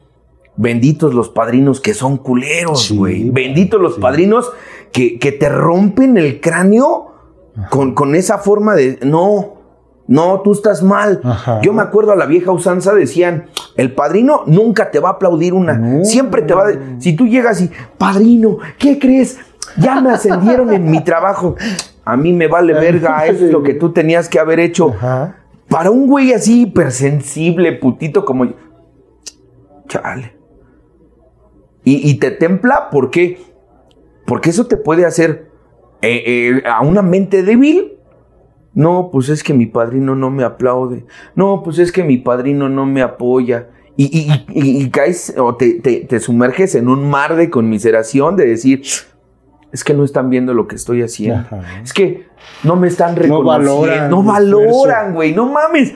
[0.56, 3.30] benditos los padrinos que son culeros, güey.
[3.30, 4.52] benditos los padrinos
[4.92, 7.12] que, que, te rompen el cráneo
[7.70, 9.54] con, con, esa forma de, no,
[10.06, 11.20] no, tú estás mal.
[11.62, 15.54] Yo me acuerdo a la vieja usanza decían, el padrino nunca te va a aplaudir
[15.54, 16.72] una, siempre te va a...
[16.98, 19.38] Si tú llegas y, padrino, ¿qué crees?
[19.78, 21.56] Ya me ascendieron en mi trabajo.
[22.04, 24.94] A mí me vale verga, es lo que tú tenías que haber hecho.
[25.68, 28.54] Para un güey así hipersensible, putito como yo.
[29.88, 30.36] Chale.
[31.84, 33.40] Y, te templa, ¿por qué?
[34.32, 35.50] Porque eso te puede hacer
[36.00, 37.98] eh, eh, a una mente débil.
[38.72, 41.04] No, pues es que mi padrino no me aplaude.
[41.34, 43.68] No, pues es que mi padrino no me apoya.
[43.94, 48.80] Y, caes o te, te, sumerges en un mar de conmiseración de decir,
[49.70, 51.44] es que no están viendo lo que estoy haciendo.
[51.84, 52.26] Es que
[52.62, 54.08] no me están reconociendo.
[54.08, 55.34] No valoran, güey.
[55.34, 55.92] No, mames.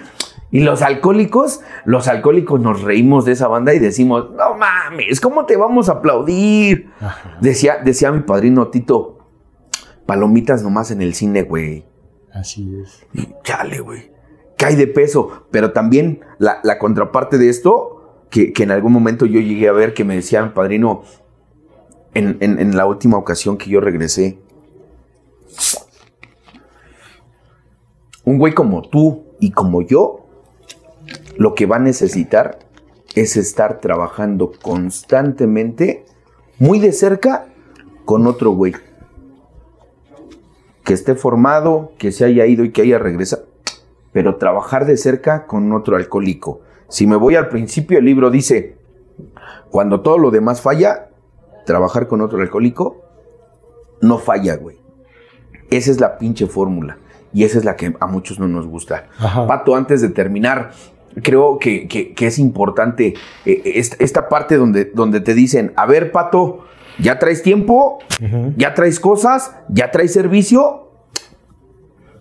[0.50, 5.44] Y los alcohólicos, los alcohólicos nos reímos de esa banda y decimos, no mames, ¿cómo
[5.44, 6.90] te vamos a aplaudir?
[7.40, 9.18] Decía, decía mi padrino Tito,
[10.06, 11.84] palomitas nomás en el cine, güey.
[12.32, 13.06] Así es.
[13.12, 14.12] Y chale, güey.
[14.56, 15.46] Cae de peso.
[15.50, 19.94] Pero también la, contraparte de esto, que, que, en algún momento yo llegué a ver
[19.94, 21.02] que me decía mi padrino,
[22.16, 24.38] en, la última ocasión que yo regresé,
[28.24, 30.25] un güey como tú y como yo,
[31.36, 32.58] lo que va a necesitar
[33.14, 36.04] es estar trabajando constantemente,
[36.58, 37.46] muy de cerca,
[38.04, 38.74] con otro güey.
[40.84, 43.46] Que esté formado, que se haya ido y que haya regresado.
[44.12, 46.60] Pero trabajar de cerca con otro alcohólico.
[46.88, 48.76] Si me voy al principio, el libro dice,
[49.70, 51.10] cuando todo lo demás falla,
[51.64, 53.02] trabajar con otro alcohólico,
[54.00, 54.78] no falla, güey.
[55.70, 56.98] Esa es la pinche fórmula.
[57.32, 59.08] Y esa es la que a muchos no nos gusta.
[59.46, 60.70] Pato, antes de terminar,
[61.22, 63.14] creo que, es importante
[63.44, 63.62] eh,
[63.98, 66.66] esta, parte donde, donde te dicen, a ver, Pato,
[66.98, 67.98] ya traes tiempo,
[68.56, 70.90] ya traes cosas, ya traes servicio.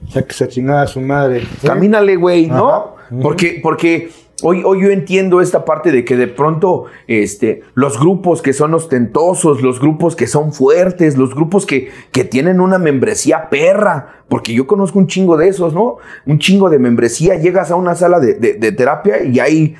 [0.10, 1.48] Ya que se chingada su madre.
[1.64, 2.96] Camínale, güey, ¿no?
[3.22, 4.10] Porque, porque
[4.44, 8.74] Hoy, hoy, yo entiendo esta parte de que de pronto este, los grupos que son
[8.74, 14.54] ostentosos, los grupos que son fuertes, los grupos que, que tienen una membresía perra, porque
[14.54, 15.98] yo conozco un chingo de esos, ¿no?
[16.26, 19.76] Un chingo de membresía, llegas a una sala de, de terapia y hay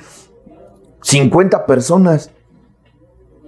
[1.02, 2.30] 50 personas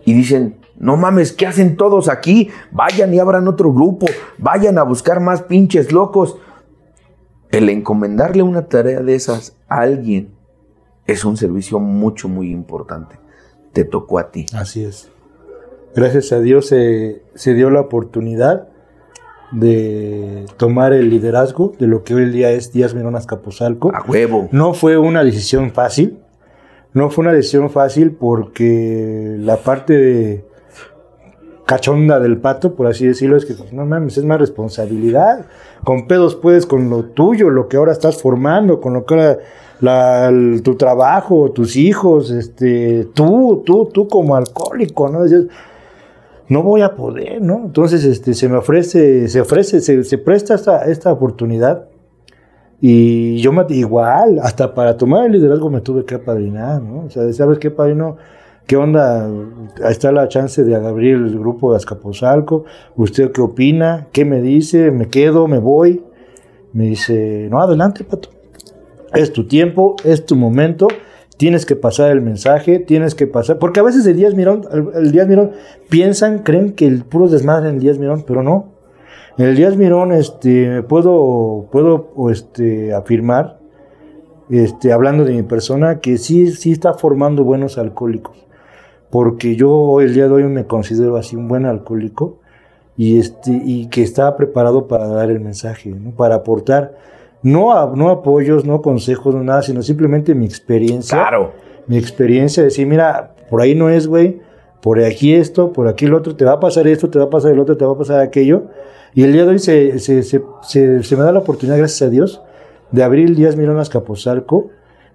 [0.04, 2.50] y dicen, no mames, ¿qué hacen todos aquí?
[2.70, 4.06] Vayan y abran otro grupo,
[4.36, 6.36] vayan a buscar más pinches locos.
[7.50, 10.37] El encomendarle una tarea de esas a alguien
[11.08, 13.18] es un servicio mucho, muy importante.
[13.72, 14.46] Te tocó a ti.
[14.52, 15.10] Así es.
[15.96, 18.68] Gracias a Dios se, dio la oportunidad
[19.50, 23.90] de tomar el liderazgo de lo que hoy el día es Díaz Mirón Azcapotzalco.
[23.94, 24.50] A huevo.
[24.52, 26.18] No fue una decisión fácil.
[26.92, 30.44] No fue una decisión fácil porque la parte de
[31.64, 35.46] cachonda del pato, por así decirlo, es que no mames, es más responsabilidad.
[35.84, 39.38] Con pedos puedes con lo tuyo, lo que ahora estás formando, con lo que ahora
[39.80, 45.20] tu trabajo, tus hijos, este, tú, tú, tú como alcohólico, ¿no?
[46.48, 47.64] no voy a poder, ¿no?
[47.66, 51.88] Entonces, este, se me ofrece, se ofrece, se, presta esta, esta oportunidad.
[52.80, 57.04] Y yo me, igual, hasta para tomar el liderazgo me tuve que apadrinar, ¿no?
[57.06, 58.16] O sea, ¿sabes qué, padrino?
[58.66, 59.30] ¿Qué onda?
[59.88, 62.64] Está la chance de abrir el grupo de Azcapotzalco.
[62.96, 64.08] ¿Usted qué opina?
[64.12, 64.90] ¿Qué me dice?
[64.90, 65.48] ¿Me quedo?
[65.48, 66.04] ¿Me voy?
[66.72, 68.37] Me dice, no, adelante, pato.
[69.14, 70.88] Es tu tiempo, es tu momento,
[71.38, 75.12] tienes que pasar el mensaje, tienes que pasar, porque a veces el Díaz Mirón, el,
[75.12, 75.52] Díaz Mirón
[75.88, 78.72] piensan, creen que el puro desmadre en el Díaz Mirón, pero no.
[79.38, 83.60] En el Díaz Mirón, este, puedo, puedo, este, afirmar,
[84.50, 88.36] este, hablando de mi persona, que sí, sí está formando buenos alcohólicos,
[89.08, 92.40] porque yo el día de hoy me considero así un buen alcohólico
[92.96, 96.96] y este, y que está preparado para dar el mensaje, para aportar
[97.42, 101.18] no, no apoyos, no consejos, no nada, sino simplemente mi experiencia.
[101.18, 101.52] Claro.
[101.86, 104.40] Mi experiencia, decir, mira, por ahí no es, güey,
[104.82, 107.30] por aquí esto, por aquí el otro, te va a pasar esto, te va a
[107.30, 108.64] pasar el otro, te va a pasar aquello.
[109.14, 112.10] Y el día de hoy se, se, se, se me da la oportunidad, gracias a
[112.10, 112.42] Dios,
[112.90, 114.70] de abrir el Díaz Mirón Capozalco.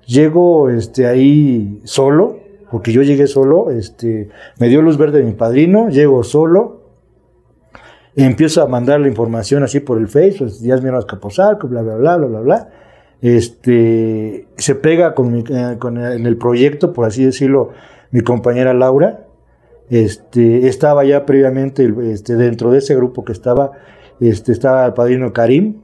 [0.05, 2.38] Llego este, ahí solo,
[2.71, 6.82] porque yo llegué solo, este, me dio luz verde mi padrino, llego solo,
[8.16, 11.95] empiezo a mandar la información así por el Facebook, pues, días mirones Capozalco, bla, bla,
[11.95, 12.70] bla, bla, bla, bla.
[13.22, 17.70] Este, se pega con, eh, con el, en el proyecto, por así decirlo,
[18.11, 19.26] mi compañera Laura.
[19.89, 23.72] Este, estaba ya previamente este, dentro de ese grupo que estaba,
[24.20, 25.82] este, estaba el padrino Karim.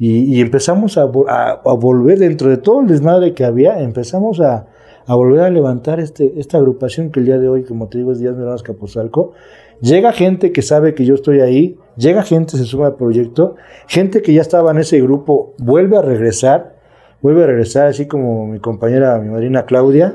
[0.00, 4.68] Y, empezamos a, volver dentro de todo el desmadre que había, empezamos a,
[5.08, 8.12] a volver a levantar este, esta agrupación que el día de hoy, como te digo,
[8.12, 9.32] es Díaz Mirones Capozalco.
[9.80, 13.56] Llega gente que sabe que yo estoy ahí, llega gente, se suma al proyecto,
[13.86, 16.76] gente que ya estaba en ese grupo vuelve a regresar,
[17.22, 20.14] vuelve a regresar, así como mi compañera, mi madrina Claudia,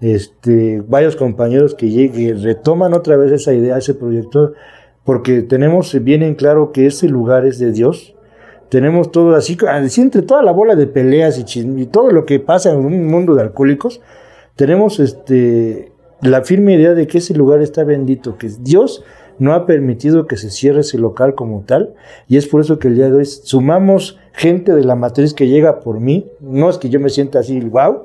[0.00, 4.54] este, varios compañeros que lleguen, retoman otra vez esa idea, ese proyecto,
[5.04, 8.16] porque tenemos bien en claro que ese lugar es de Dios.
[8.70, 12.40] Tenemos todo así, así entre toda la bola de peleas y, y todo lo que
[12.40, 14.00] pasa en un mundo de alcohólicos,
[14.56, 15.92] tenemos este
[16.22, 19.04] la firme idea de que ese lugar está bendito, que Dios
[19.38, 21.94] no ha permitido que se cierre ese local como tal,
[22.28, 25.48] y es por eso que el día de hoy sumamos gente de la matriz que
[25.48, 28.04] llega por mí, no es que yo me sienta así, wow,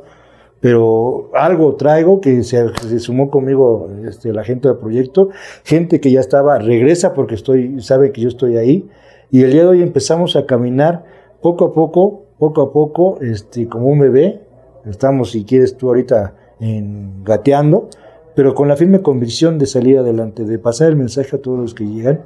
[0.60, 5.30] pero algo traigo que se, sumó conmigo este, la gente del proyecto,
[5.64, 8.89] gente que ya estaba, regresa porque estoy, sabe que yo estoy ahí,
[9.30, 11.06] y el día de hoy empezamos a caminar
[11.41, 14.47] poco a poco, poco a poco, este, como un bebé,
[14.90, 17.90] estamos, si quieres tú ahorita, en, gateando,
[18.36, 21.74] pero con la firme convicción de salir adelante, de pasar el mensaje a todos los
[21.74, 22.22] que llegan.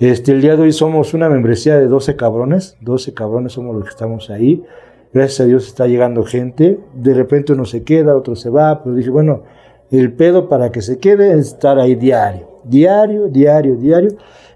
[0.00, 3.84] Este, el día de hoy somos una membresía de 12 cabrones, 12 cabrones somos los
[3.84, 4.62] que estamos ahí.
[5.12, 8.94] Gracias a Dios está llegando gente, de repente uno se queda, otro se va, pero
[8.94, 9.42] dije, bueno,
[9.90, 14.10] el pedo para que se quede es estar ahí diario, diario, diario, diario,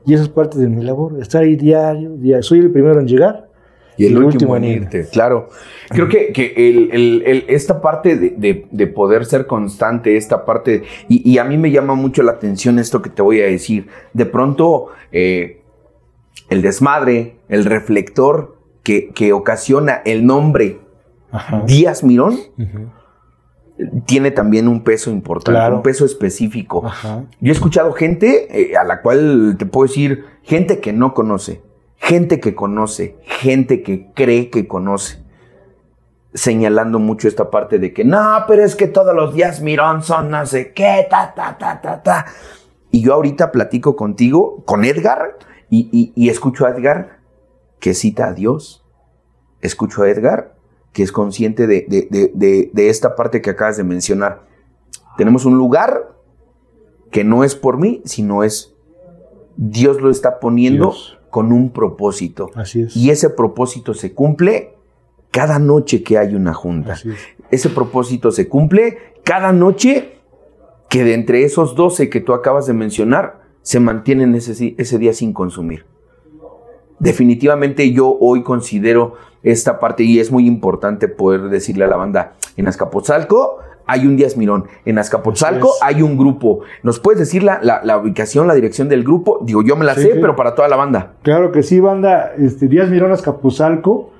[0.04, 2.42] y eso es parte de mi labor, estar ahí diario, diario.
[2.42, 3.48] Soy el primero en llegar,
[3.96, 5.48] y el, el último, último, en irte, claro.
[5.90, 10.84] Creo que, que el, el, esta parte de, de, de, poder ser constante, esta parte,
[11.08, 13.88] y, y, a mí me llama mucho la atención esto que te voy a decir.
[14.14, 15.60] De pronto, eh,
[16.48, 20.80] el desmadre, el reflector que, que ocasiona el nombre
[21.30, 21.62] Ajá.
[21.66, 24.04] Díaz Mirón, uh -huh.
[24.04, 25.76] tiene también un peso importante, claro.
[25.76, 26.84] un peso específico.
[26.86, 27.24] Ajá.
[27.40, 31.62] Yo he escuchado gente eh, a la cual te puedo decir, gente que no conoce
[32.02, 35.22] gente que conoce, gente que cree que conoce,
[36.34, 40.28] señalando mucho esta parte de que no, pero es que todos los días Mirón son
[40.28, 42.26] no sé qué, ta, ta, ta, ta, ta.
[42.90, 45.38] Y yo ahorita platico contigo, con Edgar,
[45.70, 47.20] y, y, y escucho a Edgar
[47.78, 48.84] que cita a Dios.
[49.60, 50.56] Escucho a Edgar
[50.92, 54.42] que es consciente de, de, de, de, esta parte que acabas de mencionar.
[55.16, 56.14] Tenemos un lugar
[57.10, 58.74] que no es por mí, sino es
[59.56, 62.50] Dios lo está poniendo Dios con un propósito.
[62.54, 62.94] Así es.
[62.94, 64.74] Y ese propósito se cumple
[65.30, 66.92] cada noche que hay una junta.
[66.92, 67.18] Así es.
[67.50, 70.18] Ese propósito se cumple cada noche
[70.90, 75.14] que de entre esos 12 que tú acabas de mencionar, se mantienen ese, ese día
[75.14, 75.86] sin consumir.
[76.98, 82.34] Definitivamente yo hoy considero esta parte y es muy importante poder decirle a la banda,
[82.58, 83.60] en Azcapotzalco
[83.92, 84.64] hay un Díaz Mirón.
[84.86, 86.60] En Azcapotzalco hay un grupo.
[86.82, 89.40] ¿Nos puedes decir la, la, la, ubicación, la dirección del grupo?
[89.44, 90.18] Digo, yo me la sí, sé, sí.
[90.20, 91.12] pero para toda la banda.
[91.22, 92.32] Claro que sí, banda.
[92.38, 94.10] Este, Díaz Mirón, Azcapotzalco.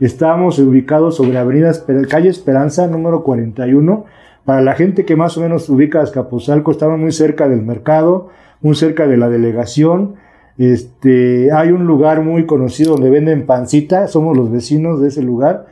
[0.00, 1.72] Estamos ubicados sobre Avenida
[2.08, 4.04] Calle Esperanza, número 41.
[4.44, 8.28] Para la gente que más o menos ubica Azcapotzalco, estamos muy cerca del mercado,
[8.60, 10.16] muy cerca de la delegación.
[10.58, 15.66] Este, hay un lugar muy conocido donde venden pancita, somos los vecinos de ese lugar.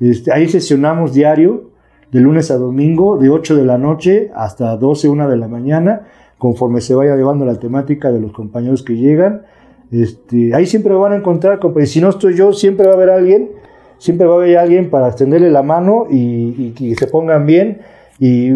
[0.00, 1.70] Este, ahí sesionamos diario,
[2.14, 6.02] de lunes a domingo, de 8 de la noche hasta 12, 1 de la mañana,
[6.38, 9.42] conforme se vaya llevando la temática de los compañeros que llegan.
[9.90, 13.50] Este, ahí siempre van a encontrar, si no estoy yo, siempre va a haber alguien,
[13.98, 17.80] siempre va a haber alguien para extenderle la mano y, y, y se pongan bien
[18.20, 18.46] y,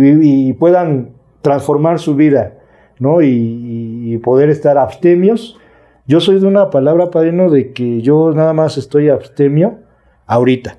[0.50, 2.58] y, puedan transformar su vida,
[3.00, 3.22] ¿no?
[3.22, 5.58] Y, poder estar abstemios.
[6.06, 9.80] Yo soy de una palabra, padrino, de que yo nada más estoy abstemio
[10.26, 10.76] ahorita.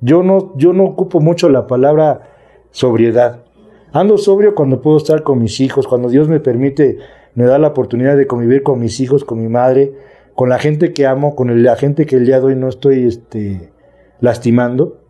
[0.00, 2.30] Yo no, yo no ocupo mucho la palabra
[2.70, 3.44] sobriedad.
[3.92, 6.98] Ando sobrio cuando puedo estar con mis hijos, cuando Dios me permite,
[7.34, 9.92] me da la oportunidad de convivir con mis hijos, con mi madre,
[10.34, 13.06] con la gente que amo, con la gente que el día de hoy no estoy
[13.06, 13.72] este,
[14.20, 15.00] lastimando.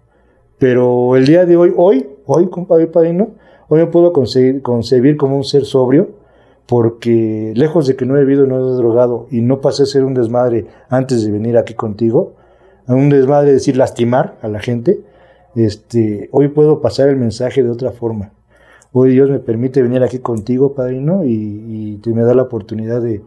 [0.59, 3.31] Pero el día de hoy, hoy, hoy, compadre padrino,
[3.69, 6.11] hoy me puedo concebir, concebir como un ser sobrio,
[6.67, 10.05] porque lejos de que no he bebido, no he drogado y no pasé a ser
[10.05, 12.35] un desmadre antes de venir aquí contigo,
[12.95, 15.01] un desmadre decir lastimar a la gente,
[15.55, 18.31] este, hoy puedo pasar el mensaje de otra forma.
[18.93, 23.23] Hoy Dios me permite venir aquí contigo, padrino, y, y me da la oportunidad de,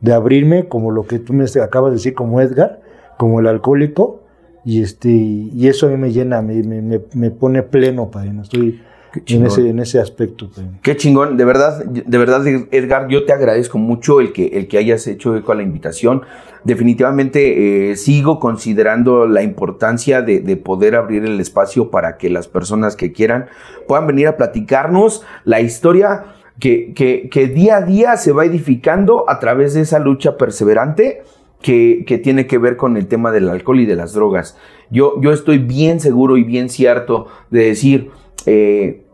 [0.00, 2.80] de, abrirme como lo que tú me acabas de decir, como Edgar,
[3.16, 4.22] como el alcohólico,
[4.64, 8.42] y este, y eso a mí me llena, me, me, me pone pleno, padrino.
[8.42, 8.80] Estoy,
[9.26, 10.50] en ese, en ese aspecto.
[10.54, 10.66] Pues.
[10.82, 14.78] Qué chingón, de verdad, de verdad, Edgar, yo te agradezco mucho el que, el que
[14.78, 16.22] hayas hecho eco a la invitación.
[16.64, 22.48] Definitivamente eh, sigo considerando la importancia de, de, poder abrir el espacio para que las
[22.48, 23.46] personas que quieran
[23.86, 26.24] puedan venir a platicarnos la historia
[26.58, 31.22] que, que, que día a día se va edificando a través de esa lucha perseverante
[31.62, 34.56] que, que, tiene que ver con el tema del alcohol y de las drogas.
[34.90, 38.10] Yo, yo estoy bien seguro y bien cierto de decir,
[38.46, 39.04] eh,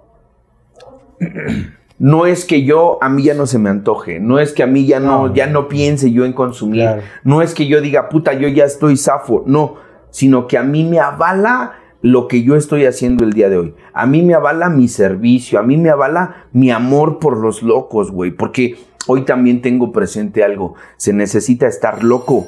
[1.98, 4.66] no es que yo, a mí ya no se me antoje, no es que a
[4.66, 6.88] mí ya no, ya no piense yo en consumir,
[7.22, 9.76] no es que yo diga, puta, yo ya estoy zafo, no,
[10.10, 13.74] sino que a mí me avala lo que yo estoy haciendo el día de hoy.
[13.94, 18.10] A mí me avala mi servicio, a mí me avala mi amor por los locos,
[18.10, 22.46] güey, porque hoy también tengo presente algo, se necesita estar loco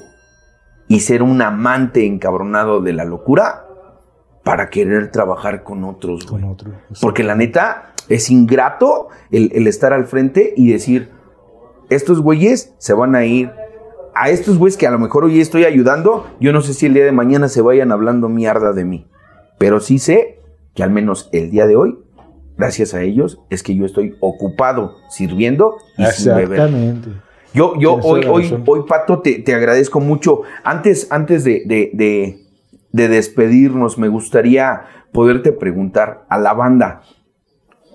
[0.88, 3.65] y ser un amante encabronado de la locura
[4.46, 6.72] para querer trabajar con otros, Con otros.
[7.00, 11.10] Porque la neta es ingrato el, estar al frente y decir,
[11.90, 13.50] estos güeyes se van a ir.
[14.14, 16.94] A estos güeyes que a lo mejor hoy estoy ayudando, yo no sé si el
[16.94, 19.08] día de mañana se vayan hablando mierda de mí.
[19.58, 20.38] Pero sí sé
[20.74, 21.98] que al menos el día de hoy,
[22.56, 27.08] gracias a ellos, es que yo estoy ocupado sirviendo y Exactamente.
[27.52, 30.42] Yo, yo hoy, hoy, hoy, Pato, te, te, agradezco mucho.
[30.62, 32.45] Antes, antes de, de de
[32.96, 34.82] despedirnos, me gustaría
[35.12, 37.02] poderte preguntar a la banda.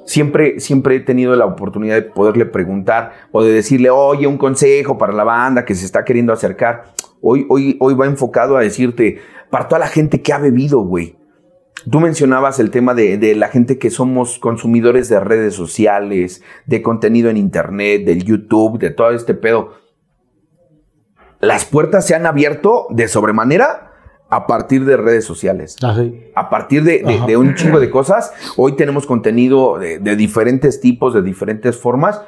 [0.06, 4.98] Siempre, siempre he tenido la oportunidad de poderle preguntar o de decirle, oye, un consejo
[4.98, 6.94] para la banda que se está queriendo acercar.
[7.22, 11.18] Hoy, hoy, hoy va enfocado a decirte, para toda la gente que ha bebido, güey.
[11.90, 16.82] Tú mencionabas el tema de, de, la gente que somos consumidores de redes sociales, de
[16.82, 19.74] contenido en internet, del YouTube, de todo este pedo.
[21.40, 23.91] Las puertas se han abierto de sobremanera
[24.32, 25.76] a partir de redes sociales.
[25.84, 25.96] Ah,
[26.36, 28.34] a partir de, un chingo de cosas.
[28.56, 32.22] Hoy tenemos contenido de, diferentes tipos, de diferentes formas,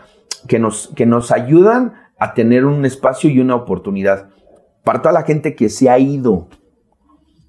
[0.48, 4.30] que nos, que nos ayudan a tener un espacio y una oportunidad.
[4.84, 6.50] Para toda la gente que se ha ido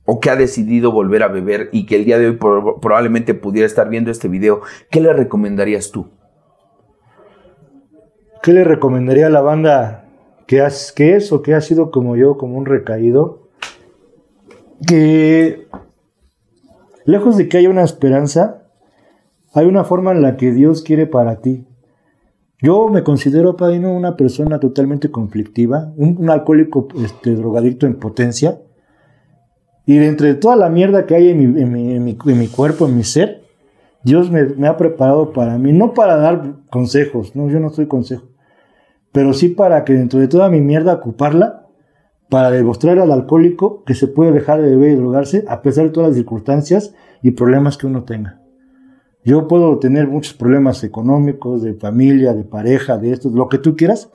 [0.05, 3.67] o que ha decidido volver a beber y que el día de hoy probablemente pudiera
[3.67, 6.11] estar viendo este video, ¿qué le recomendarías tú?
[8.41, 10.05] ¿Qué le recomendaría a la banda
[10.47, 13.44] que, has, que es o que ha sido como yo, como un recaído?
[14.87, 15.68] Que
[17.05, 18.62] lejos de que haya una esperanza,
[19.53, 21.66] hay una forma en la que Dios quiere para ti.
[22.61, 28.61] Yo me considero, Padino, una persona totalmente conflictiva, un, alcohólico este, drogadicto en potencia.
[29.87, 33.05] Y de entre toda la mierda que hay en mi, en mi, cuerpo, en mi
[33.05, 33.43] ser,
[34.03, 37.87] Dios me, me, ha preparado para mí, no para dar consejos, no, yo no soy
[37.87, 38.29] consejo,
[39.12, 41.64] pero sí para que dentro de toda mi mierda ocuparla
[42.35, 45.91] para demostrar al alcohólico que se puede dejar de beber y drogarse a pesar de
[45.91, 48.43] todas las circunstancias y problemas que uno tenga.
[49.24, 53.76] Yo puedo tener muchos problemas económicos, de familia, de pareja, de esto, lo que tú
[53.76, 54.11] quieras,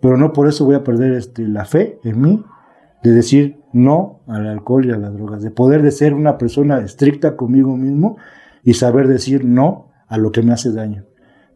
[0.00, 2.42] pero no por eso voy a perder este, la fe en mí
[3.02, 6.78] de decir no al alcohol y a las drogas, de poder de ser una persona
[6.80, 8.16] estricta conmigo mismo
[8.64, 11.04] y saber decir no a lo que me hace daño.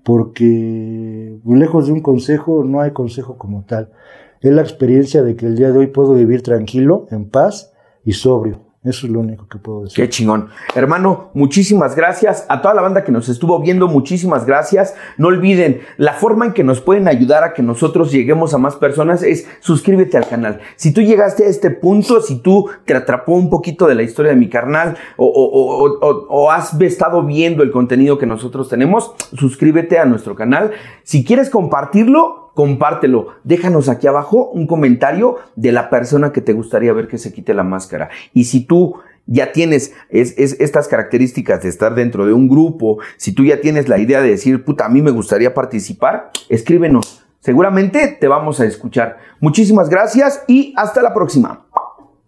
[0.04, 3.90] Porque lejos de un consejo, no hay consejo como tal
[4.49, 7.72] es la experiencia de que el día de hoy puedo vivir tranquilo, en paz
[8.05, 8.66] y sobrio.
[8.86, 9.97] Eso es lo único que puedo decir.
[9.97, 10.49] Qué chingón.
[10.76, 12.47] Hermano, muchísimas gracias.
[12.49, 14.94] A toda la banda que nos estuvo viendo, muchísimas gracias.
[15.18, 18.76] No olviden, la forma en que nos pueden ayudar a que nosotros lleguemos a más
[18.76, 20.61] personas es suscríbete al canal.
[20.76, 24.30] Si tú llegaste a este punto, si tú te atrapó un poquito de la historia
[24.30, 30.04] de mi carnal o, o has estado viendo el contenido que nosotros tenemos, suscríbete a
[30.04, 30.71] nuestro canal.
[31.03, 33.34] Si quieres compartirlo, compártelo.
[33.45, 37.53] Déjanos aquí abajo un comentario de la persona que te gustaría ver que se quite
[37.53, 38.08] la máscara.
[38.33, 38.96] Y si tú
[39.26, 43.99] ya tienes estas características de estar dentro de un grupo, si tú ya tienes la
[43.99, 47.26] idea de decir, puta, a mí me gustaría participar, escríbenos.
[47.41, 49.18] Seguramente te vamos a escuchar.
[49.38, 51.66] Muchísimas gracias y hasta la próxima.